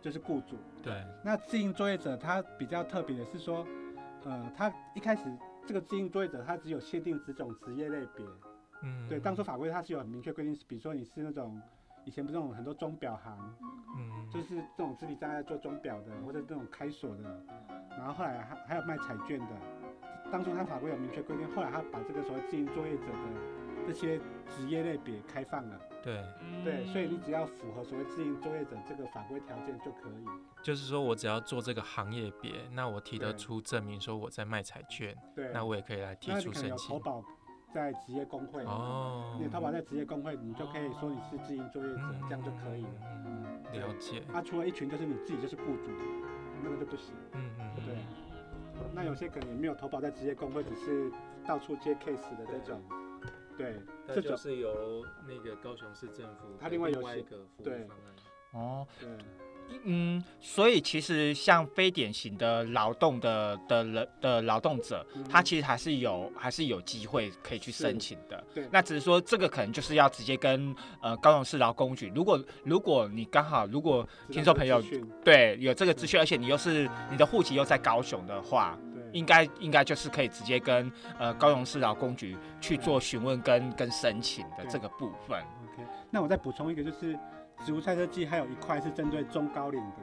[0.00, 1.04] 就是雇主，对。
[1.24, 3.66] 那自营作业者他比较特别的是说，
[4.24, 5.24] 呃，他一开始
[5.66, 8.24] 这个自营作业者他只有限定几种职业类别，
[8.82, 11.60] 嗯，对，当初法规它是有很明确规定，比如说你是那种。
[12.04, 13.38] 以前不是那种很多钟表行，
[13.96, 17.44] 嗯，就是这种肢体障碍做钟表的，或者这种开锁的，
[17.90, 19.46] 然后后来还还有卖彩券的。
[20.32, 25.78] 当初他法规有明确规定，后来他把这个所谓自营作业者的这些职业类别开放了。
[26.02, 26.22] 对，
[26.64, 30.24] 对，所以你只要符合所谓自营作业者这个法规条件就可以。
[30.62, 37.00] 就是说我只要做这个行业别，那我提得出证明说我在卖彩券，对，那我也可以来提出申请。
[37.74, 42.88] 在职业工会哦，你淘宝在职业工会，你就可以说你是自营作业者，这样就可以了。
[43.26, 44.22] 嗯了解。
[44.32, 45.90] 那除了一群就是你自己就是雇主，
[46.62, 47.12] 那个就不行。
[47.32, 47.74] 嗯嗯。
[47.84, 47.96] 对。
[48.94, 51.10] 那有些可能没有投保在职业工会，只是
[51.44, 52.80] 到处接 case 的这种。
[53.58, 53.80] 对。
[54.06, 58.14] 这就是由那个高雄市政府，他另外有一个服务方案。
[58.52, 58.86] 哦。
[59.00, 59.08] 对。
[59.86, 68.42] 嗯，所以其实像非典型的劳动的的人的劳动者，他其实还是有还是有机会可以去申请的。
[68.54, 72.10] 对，那只是说这个可能就是要直接跟呃高雄市劳工局。
[72.14, 74.82] 如果如果你刚好如果听众朋友
[75.22, 78.78] 对有这个资讯，而且你又是你的户籍又在高雄的话，
[79.12, 85.38] 应该应该就是可以直接跟呃高雄市劳工局去做询问跟跟申请的这个部分。
[85.38, 87.18] OK，那我再补充一个就是。
[87.64, 89.96] 植物赛车季还有一块是针对中高龄的，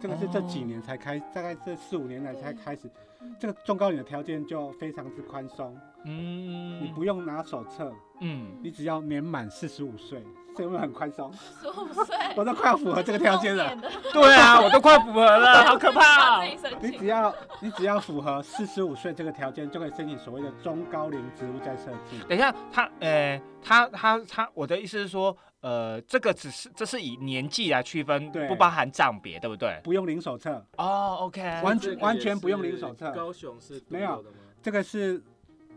[0.00, 2.90] 这个是这几年才开，大概这四五年来才开始。
[3.38, 10.24] 这个中高龄的条件就非常之宽松，嗯，你不用拿手册，嗯，你只要年满四十五岁，
[10.56, 11.32] 是不是很宽松？
[11.32, 13.76] 四十五岁，我都快要符合这个条件了。
[14.12, 16.42] 对啊，我都快符合了，好可怕。
[16.80, 22.18] 你只要你只要符合四十五岁这个条件，就可以申请所谓的中高龄植物再设计。
[22.28, 25.36] 等一下，他，呃，他他他，我的意思是说。
[25.62, 29.80] 呃，这个只是这是以年纪来区分，不包含账别，对不对？
[29.84, 33.10] 不用零手册哦，OK，完全完全不用零手册。
[33.12, 34.24] 高雄是没有
[34.60, 35.22] 这个是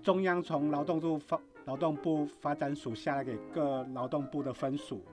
[0.01, 5.03] 中央从劳动部发劳动部发展署下来给各劳动部的分署。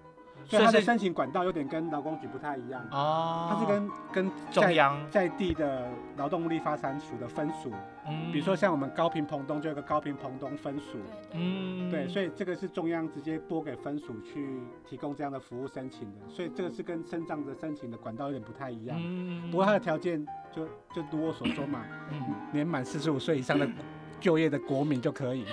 [0.44, 2.84] 所以它的申请管道有点跟劳工局不太一样。
[2.90, 4.98] 哦，它是跟跟中央。
[5.10, 7.72] 在地的劳动力发展署的分署，
[8.06, 10.98] 嗯，比如说像我们高平澎东就有个高平澎东分署，
[11.32, 22.20] 嗯，对，所以这个是中央直接拨给分署去提供这样的服务申请的，所以这个是跟身障的申请的管道有点不太一样，嗯，不过它的条件就就如我所说嘛，嗯，
[22.52, 23.68] 年满四十五岁以上的
[24.20, 25.44] 就业的国民就可以。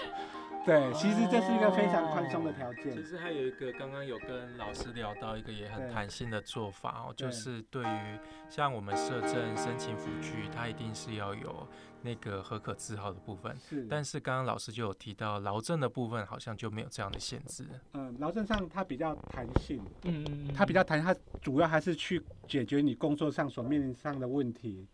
[0.66, 2.93] 对，其实这是一个非常宽松的条件。
[2.93, 11.68] 其实还有一个，刚刚有跟老师聊到一个也很弹性的做法哦，就是对于像我们社政申请辅具，它一定是要有
[12.03, 13.57] 那个合可字号的部分。
[13.57, 13.88] 是。
[13.89, 17.66] 但是刚刚老师就有提到劳政的部分，好像就没有这样的限制。
[17.93, 24.86] 嗯，劳政上它比较弹性，嗯嗯嗯，它比较弹，它主要还是去解决你工作上所面临上的问题。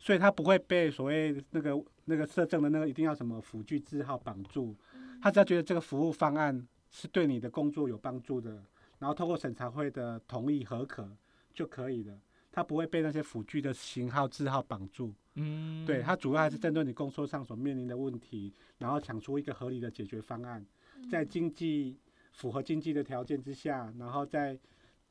[0.00, 4.72] 所以它不会被所谓那个那个社政的那个一定要什么辅具字号绑住，
[5.20, 8.62] 他只要觉得这个服务方案是对你的工作有帮助的，
[8.98, 11.08] 然后通过审查会的同意合可
[11.52, 12.18] 就可以了，
[12.50, 15.14] 他不会被那些辅具的型号字号绑住。
[15.34, 20.64] 嗯，对，他主要还是针对你工作上所面临的问题，然后想出一个合理的解决方案，
[21.10, 21.96] 在经济
[22.32, 24.58] 符合经济的条件之下，然后在。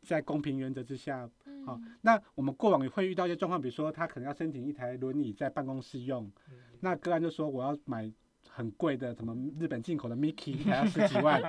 [0.03, 1.29] 在公平原则之下，
[1.65, 6.31] 好，那我们过往也会遇到一些状况，比如说他可能要申请一台轮椅在办公室用，
[6.79, 8.09] 那个案就说我要买
[8.57, 11.39] 很贵的什么日本进口的 Mickey， 还要十几万，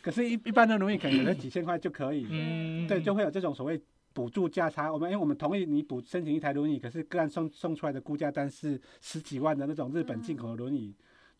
[0.00, 2.26] 可是，一一般的轮椅可能几千块就可以，
[2.88, 3.80] 对，就会有这种所谓
[4.12, 4.92] 补助价差。
[4.92, 10.92] 我们因为我们同意你补申请一台轮椅，可是个案送送出来的估价单是十几万的那种日本进口的轮椅。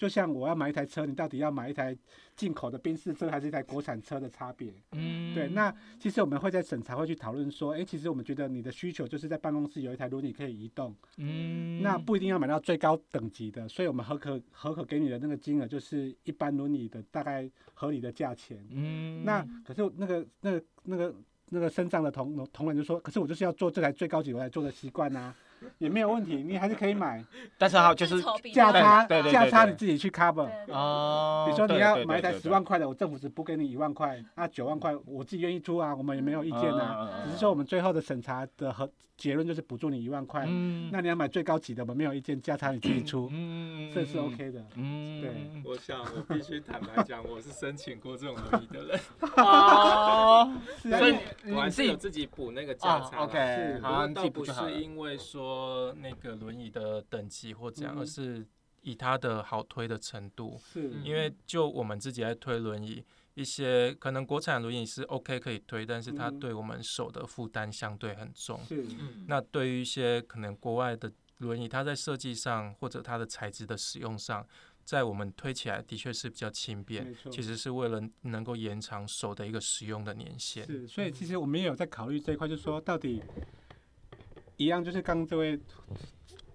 [0.03, 1.97] 就像我要买一台车，你到底要买一台
[2.35, 4.75] 进口的宾士车还是一台国产车的差别？
[4.91, 5.47] 嗯，对。
[5.51, 10.93] 那其实我们会在审查会去讨论说，哎，其实我们觉得你的需求就是在办公室有一台轮椅可以移动。
[11.19, 18.59] 嗯，那不一定要买到最高等级的，所以我们合可合可给你的那个金额就是一般轮椅的大概合理的价钱。
[18.71, 21.15] 嗯，那可是那个那个那个
[21.51, 25.33] 那个身障的同同仁就说，可是我就是要做这台最高级我才做的习惯啊。
[25.79, 27.25] 也没有问题，你还是可以买，
[27.59, 31.45] 但是哈就是价差，对对价差你自己去 cover 哦。
[31.47, 37.09] 比如说你要买一台十万块的，我政府只补给你一万块，那九万块我自己愿意出啊，我们也没有意见啊。
[37.25, 40.45] 只是说我们最后的审查的和结论就是补助你一万块，
[40.91, 43.31] 那你要买最高级的，我们没有意见，价差你自己出，
[43.95, 44.65] 这是 OK 的。
[44.75, 45.31] 嗯，对。
[45.65, 49.01] 我想我必须坦白讲，我是申请过这种东西的人。
[49.37, 50.53] 哦，
[50.83, 51.17] 所以
[51.55, 53.23] 我还是有自己补那个价差。
[53.23, 55.52] OK，好，倒不是因为说。
[55.53, 58.47] 说那个轮椅的等级或怎样，而是
[58.81, 60.59] 以它的好推的程度。
[60.73, 68.59] 是，因为就我们自己在推轮椅，一些可能国产轮椅是 OK 可以推，但是它对我们手的负担相对很重。
[68.65, 68.85] 是，
[69.27, 74.47] 那对于一些可能国外的轮椅，它在设计上或者它的材质的使用上，
[74.85, 77.15] 在我们推起来的确是比较轻便。
[77.31, 80.67] 其实是为了能够延长手的一个使用的年限。
[80.67, 83.23] 是，所以其实我们也有在考虑这一块，就是说到底。
[84.63, 85.59] 一样就是刚刚这位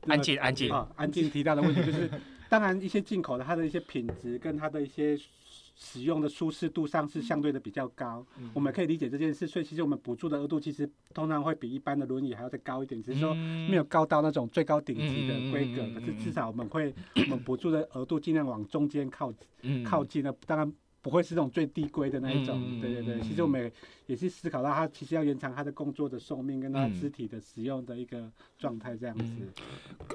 [0.08, 2.10] 安静安静啊安静提到的问题，就是
[2.49, 5.18] 当然一些进口的它的一些品质跟它的一些
[5.76, 9.45] 使用的舒适度上是相对的比较高，我们可以理解这件事。
[9.45, 19.34] 所以其实我们补助的额度其实通常会比一般的轮椅还要再高一点，只是说没有高到那种最高顶级的规格，可是至少我们会我们补助的额度尽量往中间靠
[19.86, 20.72] 靠近的，当然。
[20.99, 23.22] 不会是那种最低规的那一种，对对对。
[23.22, 23.72] 其实我们
[24.08, 29.32] 也是思考到，他其实要延长他的工作的寿命，跟他肢体的使用的一个状态这样子。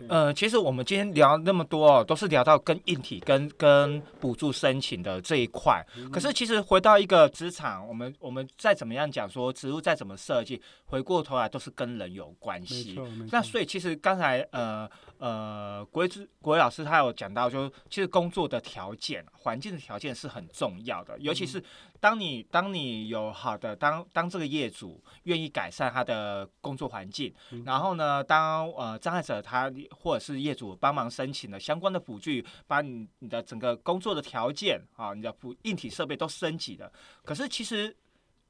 [0.08, 5.82] 呃，其实我们今天聊那么多哦，都是聊到跟硬体、跟跟补助申请的这一块。
[6.10, 13.00] 可是其实回到一个职场，我们我们再怎么样讲说，职务再怎么设计，回过头来都是跟人有关系。
[13.30, 20.72] 那所以其实刚才呃呃，国之国老师他有讲到，就其实工作的条件、环境的条件是很重。
[20.84, 21.62] 要的，尤其是
[22.02, 27.32] 当你当你有好的当当这个业主愿意改善他的工作环境，
[27.64, 36.92] 然后呢，当呃障碍者他或者是业主帮忙申请了相关的辅具，把你你的整个工作的条件啊，你的辅硬体设备都升级了。
[37.24, 37.96] 可是其实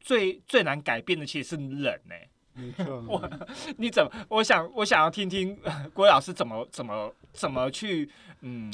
[0.00, 2.14] 最最难改变的其实是人呢。
[2.57, 3.30] 没错，我
[3.76, 4.11] 你怎么？
[4.30, 5.55] 我想我想要听听
[5.92, 8.72] 郭老师怎么怎么怎么去嗯。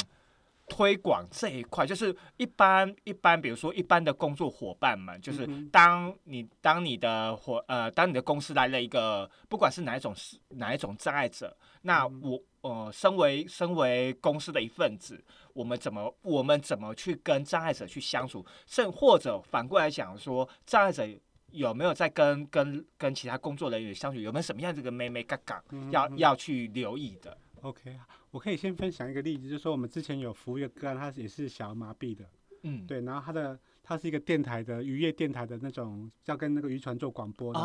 [0.69, 10.15] 推广这一块，就是一般一般，比如说一般的工作伙伴们，就是当你当你的伙呃，当你的公司来了一个，不管是哪一种
[10.51, 21.09] 哪一种障碍者，那我呃，身为身为公司的一份子，我们怎么我们怎么去跟障碍者去相处，甚或者反过来讲说，障碍者
[21.53, 27.99] 有没有在跟跟跟其他工作人员相处，有没有什么样这个妹妹嘎嘎要要去留意的？OK，
[28.31, 32.25] 我可以先分享一个例子，就是说我们之前有服务一个个案，他也是小儿麻痹的，
[32.63, 37.61] 嗯，对，然后他的他是一个电台的渔业电台的那种，要跟那个渔船做广播的，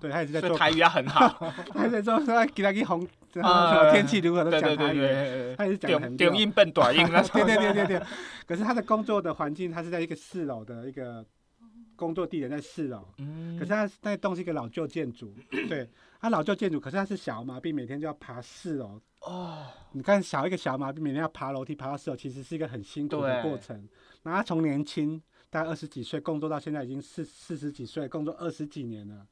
[0.00, 3.06] 对他也是在做台语，很好， 他在做说给他给红，
[3.92, 8.02] 天气如何都讲台语，他也是讲很短音笨短音，对对对对对。
[8.46, 11.22] 可是他的工作的环境，他是在一个四楼的一个
[11.96, 13.04] 工作地点在四楼，
[13.58, 15.34] 可是他那栋是一个老旧建筑，
[15.68, 15.88] 对，
[16.20, 19.00] 他老旧建筑，可是他是小麻痹，每天就要爬四楼。
[19.22, 23.88] 哦，你看小一个小麻痹，每天要爬楼梯爬到四楼，其实是一个很辛苦的过程。
[24.22, 25.20] 那他从年轻
[25.50, 29.26] 大概二十几岁工作到现在已经四四十几岁，工作二十几年了。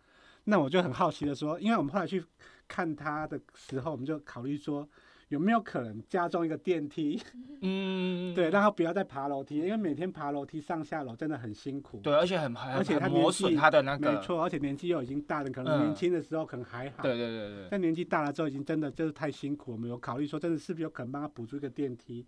[0.44, 2.24] 那我就很好奇的说，因为我们后来去
[2.66, 4.88] 看他的时候，我们就考虑说。
[5.28, 7.20] 有没有可能加装一个电梯？
[7.62, 11.98] 嗯， 对，让他不要再爬楼梯，因为每天爬楼梯上下楼真的很辛苦。
[12.00, 14.12] 对，而且很而且他磨损他的那个。
[14.12, 17.02] 没错，而且年纪又已经大了，可能年轻的时候可能还好。
[17.02, 17.68] 对对对对。
[17.70, 19.72] 但年纪大了之后，已经真的就是太辛苦。
[19.72, 22.26] 我们有考虑说，真的是不是有可能帮他补助一个电梯？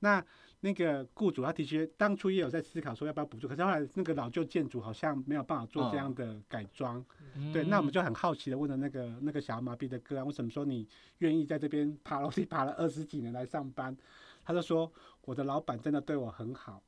[0.00, 0.24] 那。
[0.64, 7.04] 那个雇主他的确当初也有在思考说要不要补助，可是后来那个老旧建筑好像没有办法做这样的改装，
[7.52, 10.88] 对，那我们就很好奇的问了那个那个小麻痹的哥啊，为什么说你
[11.18, 13.94] 愿意在这边爬楼梯爬了二十几年来上班？
[14.42, 14.90] 他就说
[15.26, 16.82] 我的老板真的对我很好，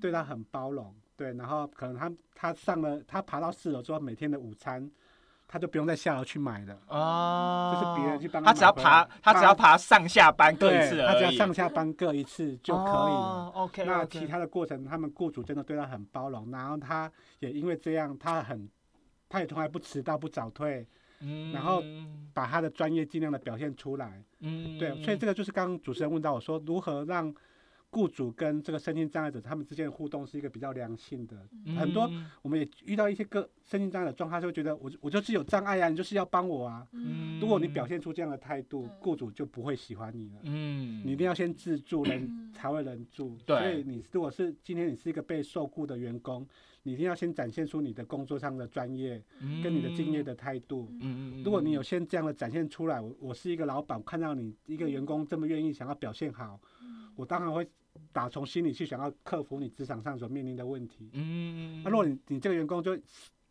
[0.00, 4.88] 对他很包容，对，然后可能他他上了他爬到四楼之后，每天的午餐。
[5.48, 8.52] 他就不用再下楼去买了哦，就是别人去帮他。
[8.52, 13.52] 他只要爬，他只要爬上下班各一次他只要上下班各一次就可以了。
[13.54, 18.68] OK，那其他的过程，他们雇主真的对他很包容，然后他也因为这样，他很，
[19.28, 20.86] 他也从来不迟到不早退，
[21.20, 21.82] 嗯，然后
[22.34, 27.34] 把他的专业尽量的表现出来，嗯，对，所以这个就是刚刚主持人问到我说如何让。
[27.96, 32.02] 雇主跟这个身心障碍者他们之间的互动是一个比较良性的，很多
[32.42, 36.86] 我们也遇到一些个身心障碍的状态，就会觉得我我就是有障碍啊，你就是要帮我啊。
[37.40, 40.40] 如果你表现出这样的态度，雇主就不会喜欢你了。
[40.42, 43.34] 嗯，你一定要先自助，人才会人助。
[43.46, 46.46] 所以你如果是今天你是一个被受雇的员工，
[46.82, 49.22] 你一定要先展现出你的工作上的专业
[49.64, 50.92] 跟你的敬业的态度。
[51.00, 56.60] 嗯如果你有先这样的展现出来，我我是一个老板，看到你一个员工这么愿意想要表现好，
[57.14, 57.66] 我当然会。
[58.12, 61.10] 打从心里去想要克服你职场上所面临的问题。
[61.12, 62.98] 嗯，那如果你你这个员工就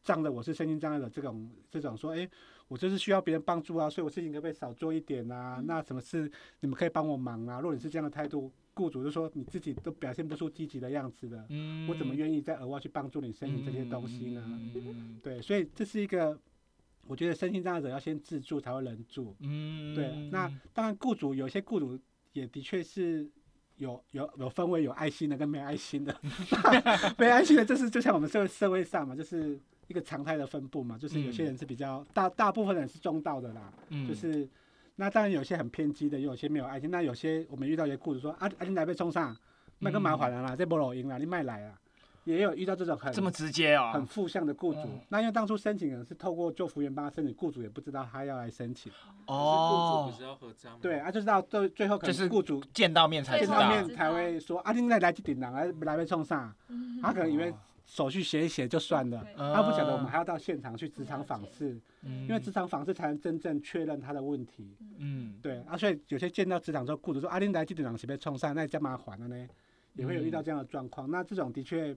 [0.04, 2.30] 仗着我是身心障碍的这种这种说，哎，
[2.68, 5.60] 我就是需要别人帮助啊，所以我事情可不可以少做一点啊？
[5.66, 7.60] 那什么事你们可以帮我忙啊？
[7.60, 14.44] 如果你是这样的态度，雇主就说你自己都表现不出积极的样子的，嗯，我怎么愿意再额外去帮助你申请这些东西呢？
[14.46, 16.40] 嗯，对，所以这是一个，
[17.08, 19.36] 我觉得身心障碍者要先自助才会人助。
[19.40, 22.00] 嗯，对，那当然雇主有些雇主
[22.34, 23.28] 也的确是。
[23.78, 26.16] 有有有分为有爱心的跟没爱心的，
[27.18, 33.72] 没爱心的，就是就像我们社会社会上嘛，就是一个常态的分布嘛，就是有些人是比较大大部分人是中道的啦，
[34.08, 34.48] 就是
[34.96, 39.36] 那当然有些很偏激的，有些没有爱心，那有些我们遇到一些雇主说啊啊你来被冲上，
[39.80, 41.80] 那个麻烦了啦，这不老赢啦，你卖来啊。
[42.26, 44.90] 也有遇到这种很这么直接哦，很负向的雇主。
[45.10, 48.92] 那因为当初申请人是透过救服员帮他申请，雇主也不知道他要来申请。
[49.28, 56.52] 哦，雇主不是要合章对啊，就是到最最后可能雇主见到面才见到面才会说啊，你来来几点人来来被冲上？
[57.02, 57.54] 他可能以为
[57.86, 64.76] 手续写一写就算了，他不晓得我们还要到现场去职场访视，因为职场访视才能真正确认他的问题。
[64.98, 69.48] 嗯，对啊，所以有些见到职场之后，雇主说啊，你来几点人是被冲上，那也加麻烦了呢，
[69.94, 71.08] 也会有遇到这样的状况。
[71.12, 71.96] 那这种的确。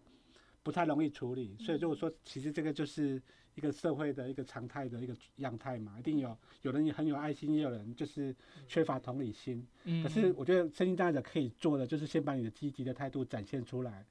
[0.69, 3.19] 不太容易处理，所以如果说其实这个就是
[3.55, 9.67] 一个社会的一个常态的一个样态嘛，一定有有人很有爱心，也有人就是缺乏同理心。
[9.85, 10.03] 嗯。
[10.03, 14.05] 可是我觉得身心障碍者可以做的，就是先把你的积极的态度展现出来。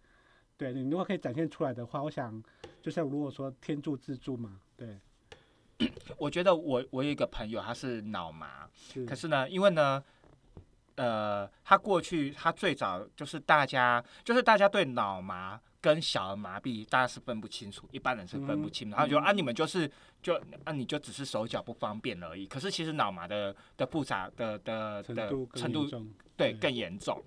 [0.58, 2.44] 对你如果可以展现出来的话，我想
[2.82, 4.98] 就像如果说天助自助嘛，对。
[6.18, 10.04] 我觉得我我有一个朋友，他是脑麻，是可是呢，因为呢，
[10.98, 15.60] 呃，他过去他最早就是大家就是大家对脑麻。
[15.80, 18.90] 跟小儿麻痹，大家是分不清楚，一般人是分不清。
[18.90, 19.90] 然后就啊，你们就是
[20.24, 20.36] 就
[20.66, 22.48] 啊，你就只是手脚不方便而已。
[22.48, 25.88] 可是其实脑麻的的复杂的的的程度，
[26.36, 27.24] 对更严重。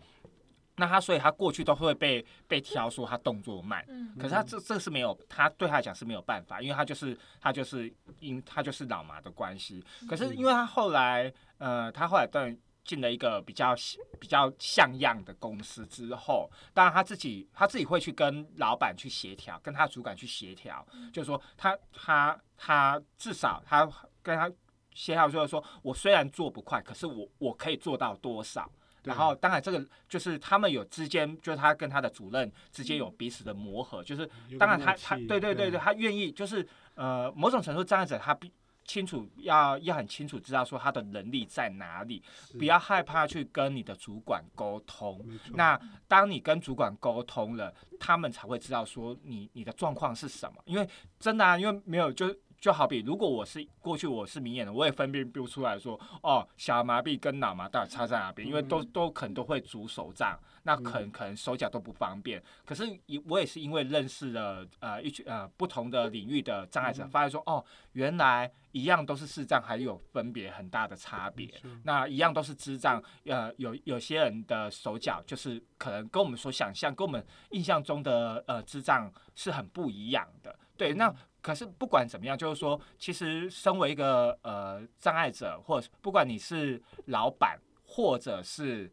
[0.77, 3.83] 那他所以他过去都会被被挑说他动作慢。
[3.89, 4.13] 嗯。
[4.19, 9.83] 可是他这这是没有，他对他来讲是没有办法，因为他就是他就是因他就是脑麻的关系。
[10.09, 12.59] 可是因为他后来呃，他后来等。
[12.91, 13.73] 进了一个比较
[14.19, 23.89] 比较像样的公司之后，当然他自己他自己会去跟老板去协调，跟他主管去协调，就是说他他他至少他
[24.25, 24.51] 跟他
[24.93, 28.69] 协调就是说，我虽然做不快，可是我我可以做到多少？
[29.05, 34.29] 然后当然这个就是他们有之间，就是他跟他的主任之间有彼此的磨合，就是
[34.59, 36.67] 当然他他对对对对，他愿意就是
[36.97, 38.53] 呃某种程度障碍者他必。
[38.91, 42.21] 清楚要要很清楚知道说他的能力在哪里，
[42.59, 45.25] 不要害怕去跟你的主管沟通。
[45.53, 50.61] 那当你跟主管沟通了，他们才会知道说你你的状况是什么。
[50.65, 50.89] 因为
[51.21, 62.43] 真的啊，因为没有就就好比如果我是过去我是明眼的，我也分辨不出来说，哦，小儿麻痹跟脑麻到底差在哪边，因为都都可能都会拄手杖，那可能可能手脚都不方便。
[62.67, 62.85] 可是
[63.27, 71.51] 我也是因为认识了呃一群呃不同的领域的障碍者，发现说，哦，原来一样都是视障，还有分别很大的差别。
[71.85, 80.55] 那一样都是智障，呃，有有些人的手脚就是可能跟我们所想象、跟我们印象中的呃智障是很不一样的。
[80.77, 81.11] 对，那。
[81.41, 88.93] 可是不管怎么样，就是说，其实身为一个呃障碍者，或者不管你是老板或者是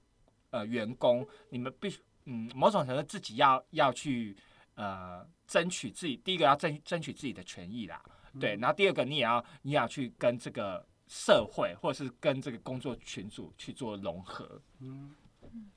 [0.51, 4.35] 呃员工，你们必须嗯某种程度自己要要去
[4.75, 8.01] 呃争取自己，第一个要争争取自己的权益啦，
[8.39, 14.61] 对，然后第二个你也要你也要去跟这个社会或者是跟这个工作群组去做融合。
[14.79, 15.71] 嗯嗯，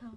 [0.00, 0.10] 好，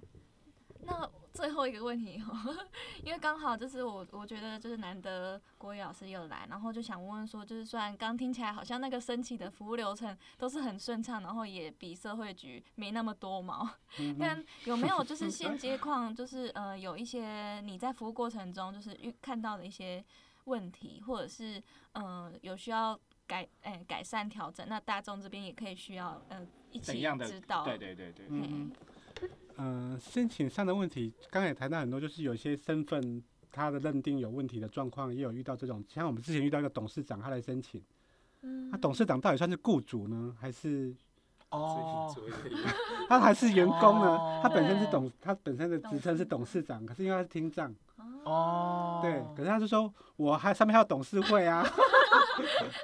[0.82, 1.10] 那。
[1.38, 2.20] 最后一个问题，
[3.06, 13.70] 因为刚好就是我，我觉得就是难得国语老师又来，然后就想问问说，就是虽然刚听起来好像那个申请的服务流程都是很顺畅，然后也比社会局没那么多毛，
[14.20, 20.04] 但有没有就是现阶况，就是呃有一些你在服务过程中就是遇看到的一些
[20.46, 21.62] 问题，或者是
[21.94, 28.26] 嗯有需要改诶改善调整，那大众这边也可以需要嗯一起知道，对对对对。
[28.30, 28.72] 嗯，
[30.00, 35.84] 申请上的问题，刚才也谈到很多，就是有些身份他的认定有问题的状况，也有遇到这种。
[35.88, 37.82] 像我们之前遇到一个董事长，他来申请，
[38.42, 40.96] 嗯，那董事长到底算是雇主呢，还是
[41.50, 42.14] 哦，
[43.08, 44.40] 他还是员工呢？
[44.44, 47.74] 他本身是董，他本身的职称是董事长，可是因为他是听障，
[48.24, 51.66] 哦，对，可是他就说，我还上面还有董事会啊。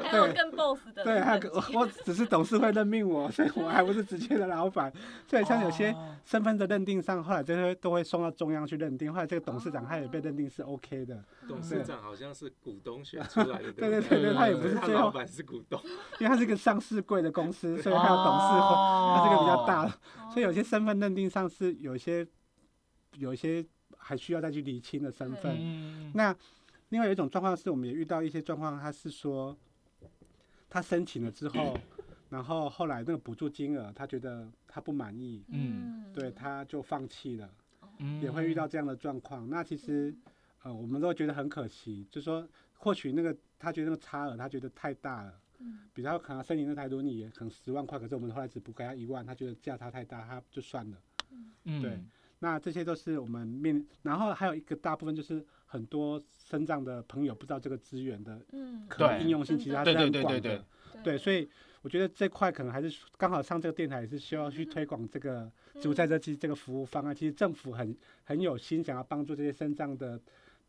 [0.09, 1.03] 对，更 boss 的。
[1.03, 4.91] 对，还有我只是董事会任命我，所以我还不是直接的老板。
[5.27, 5.95] 所以像有些
[6.25, 9.13] 身份的认定上，后来就会都会送到中央去认定。
[9.13, 11.23] 后来这个董事长他也被认定是 OK 的。
[11.47, 13.71] 董事长好像是股东选出来的。
[13.73, 15.01] 对对对对，他也不是最后。
[15.01, 15.79] 老板是股东，
[16.19, 18.75] 因为他是一个上市贵的公司，所以他有董事会，
[19.15, 19.91] 他这个比较大的。
[20.31, 22.25] 所以有些身份认定上是有一些
[23.17, 23.63] 有一些
[24.03, 26.11] 还需要再去厘清的身份。
[26.13, 26.35] 那。
[26.89, 29.57] 另外有一种状况是，我们也遇到一些状况，他是说，
[30.69, 31.75] 他申请了之后，
[32.29, 37.49] 然后后来那个补助金额，他觉得他不满意，嗯，对，他就放弃了，
[38.21, 39.49] 也会遇到这样的状况。
[39.49, 40.13] 那其实，
[40.61, 42.47] 呃，我们都觉得很可惜，就说
[42.77, 50.97] 或许那个他觉得那个差额他觉得太大了，嗯，比较可能申请那台轮椅可能十万块，可是我们后来只补给他一万，他觉得价差太大，他就算了，
[51.63, 51.99] 嗯，对。
[52.43, 58.37] 那这些都是我们面，然后还有一个大部分就是很多身障的朋友不知道这个资源的
[58.89, 60.65] 可应用性，其实它是很广的。
[61.01, 61.47] 对，所以
[61.81, 67.15] 我觉得这块可能还是刚好上这个电台也是需要去推广这个植物在这期这个服务方案。
[67.15, 70.19] 其实政府很很有心想要帮助这些身障的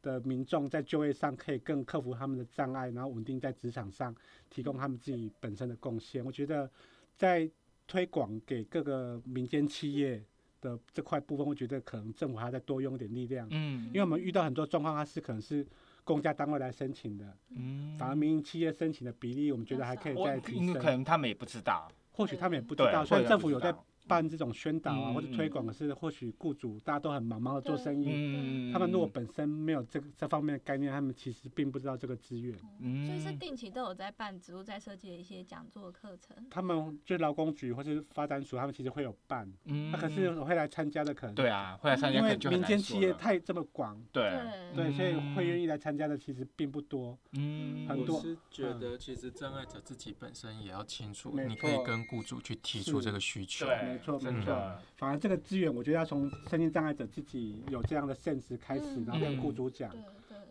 [0.01, 4.15] 的民众在就业上可以更克服他们的障碍，然后稳定在职场上
[4.49, 6.25] 提供他们自己本身的贡献。
[6.25, 6.71] 我觉得
[7.17, 7.51] 在
[7.89, 10.23] 推广给各个民间企业。
[10.65, 15.65] 的这块部分，我觉得可能政府还要再多用点力量，嗯，因为我们遇到很多状况，它是可能是
[16.03, 20.75] 公家单位来申请的，嗯，反而民营企业申请的比例，我们觉得还可以再提升。
[20.75, 23.75] 可能他们也不知道，或许他们也不知道，所以政府有在。
[24.07, 28.73] 办这种宣导啊，或者推广，是或许雇主大家都很忙，忙着做生意。
[28.73, 32.59] 他们如果本身没有这个这方面的概念，他们其实并不知道这个资源。
[33.07, 36.37] 所以是定期都有在办植物在设计的一些讲座课程。
[36.51, 39.51] 他们就劳工局或是发展署，他们其实会有办。
[39.65, 41.35] 那可是会来参加的可能。
[41.35, 44.01] 对啊，会来参加因为民间企业太这么广。
[44.13, 44.31] 对
[44.75, 47.19] 对，所以会愿意来参加的其实并不多。
[47.33, 48.17] 嗯，很多。
[48.17, 53.67] 我是觉得其实障碍者自己本身也要清楚，你可以跟雇主去提出这个需求。
[53.95, 54.73] 没错，没错。
[54.97, 59.91] 反而这个资源，我觉得要从身心障碍者自己有这样的 sense 开始，然后跟雇主讲。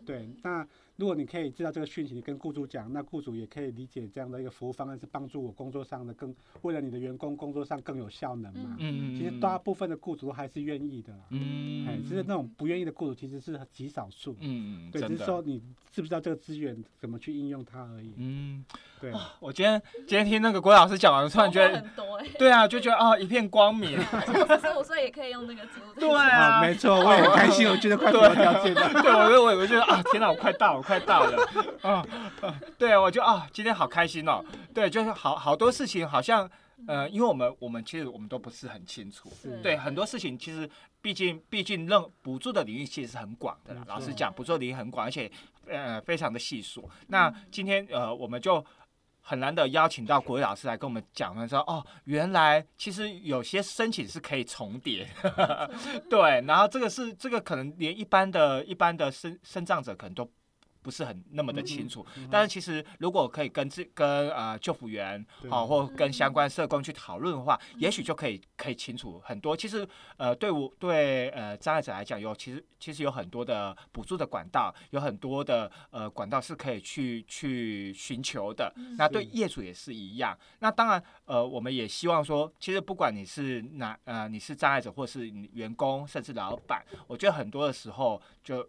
[0.06, 0.66] 对，那
[0.96, 6.32] 如果你可以知道这个讯息，你跟雇主讲，那雇主也可以理解这样的一个服务方案是帮助我工作上的更，
[6.62, 8.76] 为了你的员工工作上更有效能嘛。
[8.78, 11.12] 嗯其实大部分的雇主还是愿意的。
[11.30, 11.86] 嗯。
[11.86, 14.36] 哎，就是那种不愿意的雇主其实是极少数。
[14.40, 18.14] 嗯对，只是说你知不知道这个资源怎么去应用它而已。
[18.16, 18.64] 嗯。
[19.00, 19.12] 对。
[19.40, 21.80] 我今天今天听那个郭老师讲完，突然觉得。
[21.80, 22.26] 很多哎。
[22.38, 24.00] 对啊，就觉得啊一片光明。
[24.00, 25.98] 四十五岁也可以用那个植物。
[25.98, 29.02] 对啊，没错，我也很开心，我觉得快符合条件了。
[29.02, 29.82] 对，我我我觉得。
[29.82, 31.48] 啊天哪，我快到，我快到了
[31.82, 32.06] 啊！
[32.78, 34.44] 对啊，我就啊，今天好开心哦。
[34.72, 36.48] 对，就是好好多事情，好像
[36.86, 39.32] 呃，因为我们我们其实我们都不是很清楚。
[39.62, 40.68] 对，很多事情其实
[41.00, 43.74] 毕竟毕竟任补助的领域其实是很广的。
[43.86, 45.30] 老实讲，补助领域很广，而且
[45.66, 46.88] 呃非常的细数。
[47.08, 48.64] 那今天呃，我们就。
[49.26, 55.08] 很难得邀请到国伟老师来跟我们讲，说哦，原来其实有些申请是可以重叠，
[56.10, 60.30] 对，然后这个是这个可能连一般的一般的生生障者可能都
[60.84, 62.06] 不是很那么的清楚。
[62.30, 69.56] 但是其实如果可以跟这跟呃救辅员好，或跟相关社工去讨论的话，也许就可以可以清楚很多。
[69.56, 78.70] 其实呃，对我对呃障碍者来讲，有其实其实有很多的补助的管道，有很多的呃管道是可以去去寻求的。
[78.98, 80.38] 那对业主也是一样。
[80.58, 88.68] 那当然呃，我们也希望说，其实不管你是哪呃你是障碍者，或是员工，甚至老板，我觉得很多的时候就。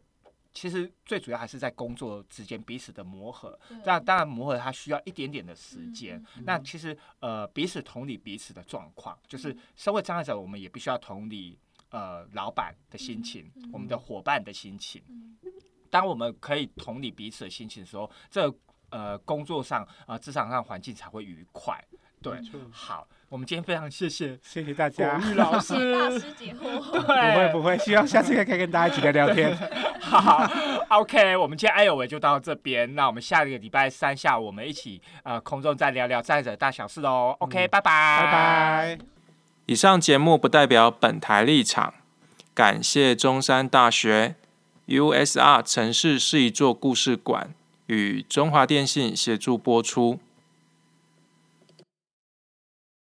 [0.56, 6.24] 其实最主要还是在工作之间彼此的磨合，那当然磨合它需要一点点的时间。
[6.45, 15.03] 那其实呃彼此同理彼此的状况，就是社会障碍者，我们也必须要同理呃老板的心情，我们的伙伴的心情。
[15.89, 18.51] 当我们可以同理彼此的心情的时候，这
[18.91, 21.78] 呃工作上啊职场上环境才会愉快。
[22.32, 22.40] 对，
[22.72, 23.08] 好。
[23.28, 29.54] 我们今天非常谢谢谢谢大家，玉老师 大师解惑，不会不会，希望下次可以跟大家一起聊聊天。
[30.00, 30.48] 好
[30.90, 37.36] ，OK，我们今天爱有为就到这边，那我们下个礼拜三下午我们一起呃空中再聊聊在者大小事喽。
[37.40, 39.00] OK，拜拜拜拜。
[39.66, 41.96] 以上节目不代表本台立场，
[42.54, 44.36] 感谢中山大学
[44.88, 47.54] USR 城市是一座故事馆
[47.88, 50.20] 与中华电信协助播出。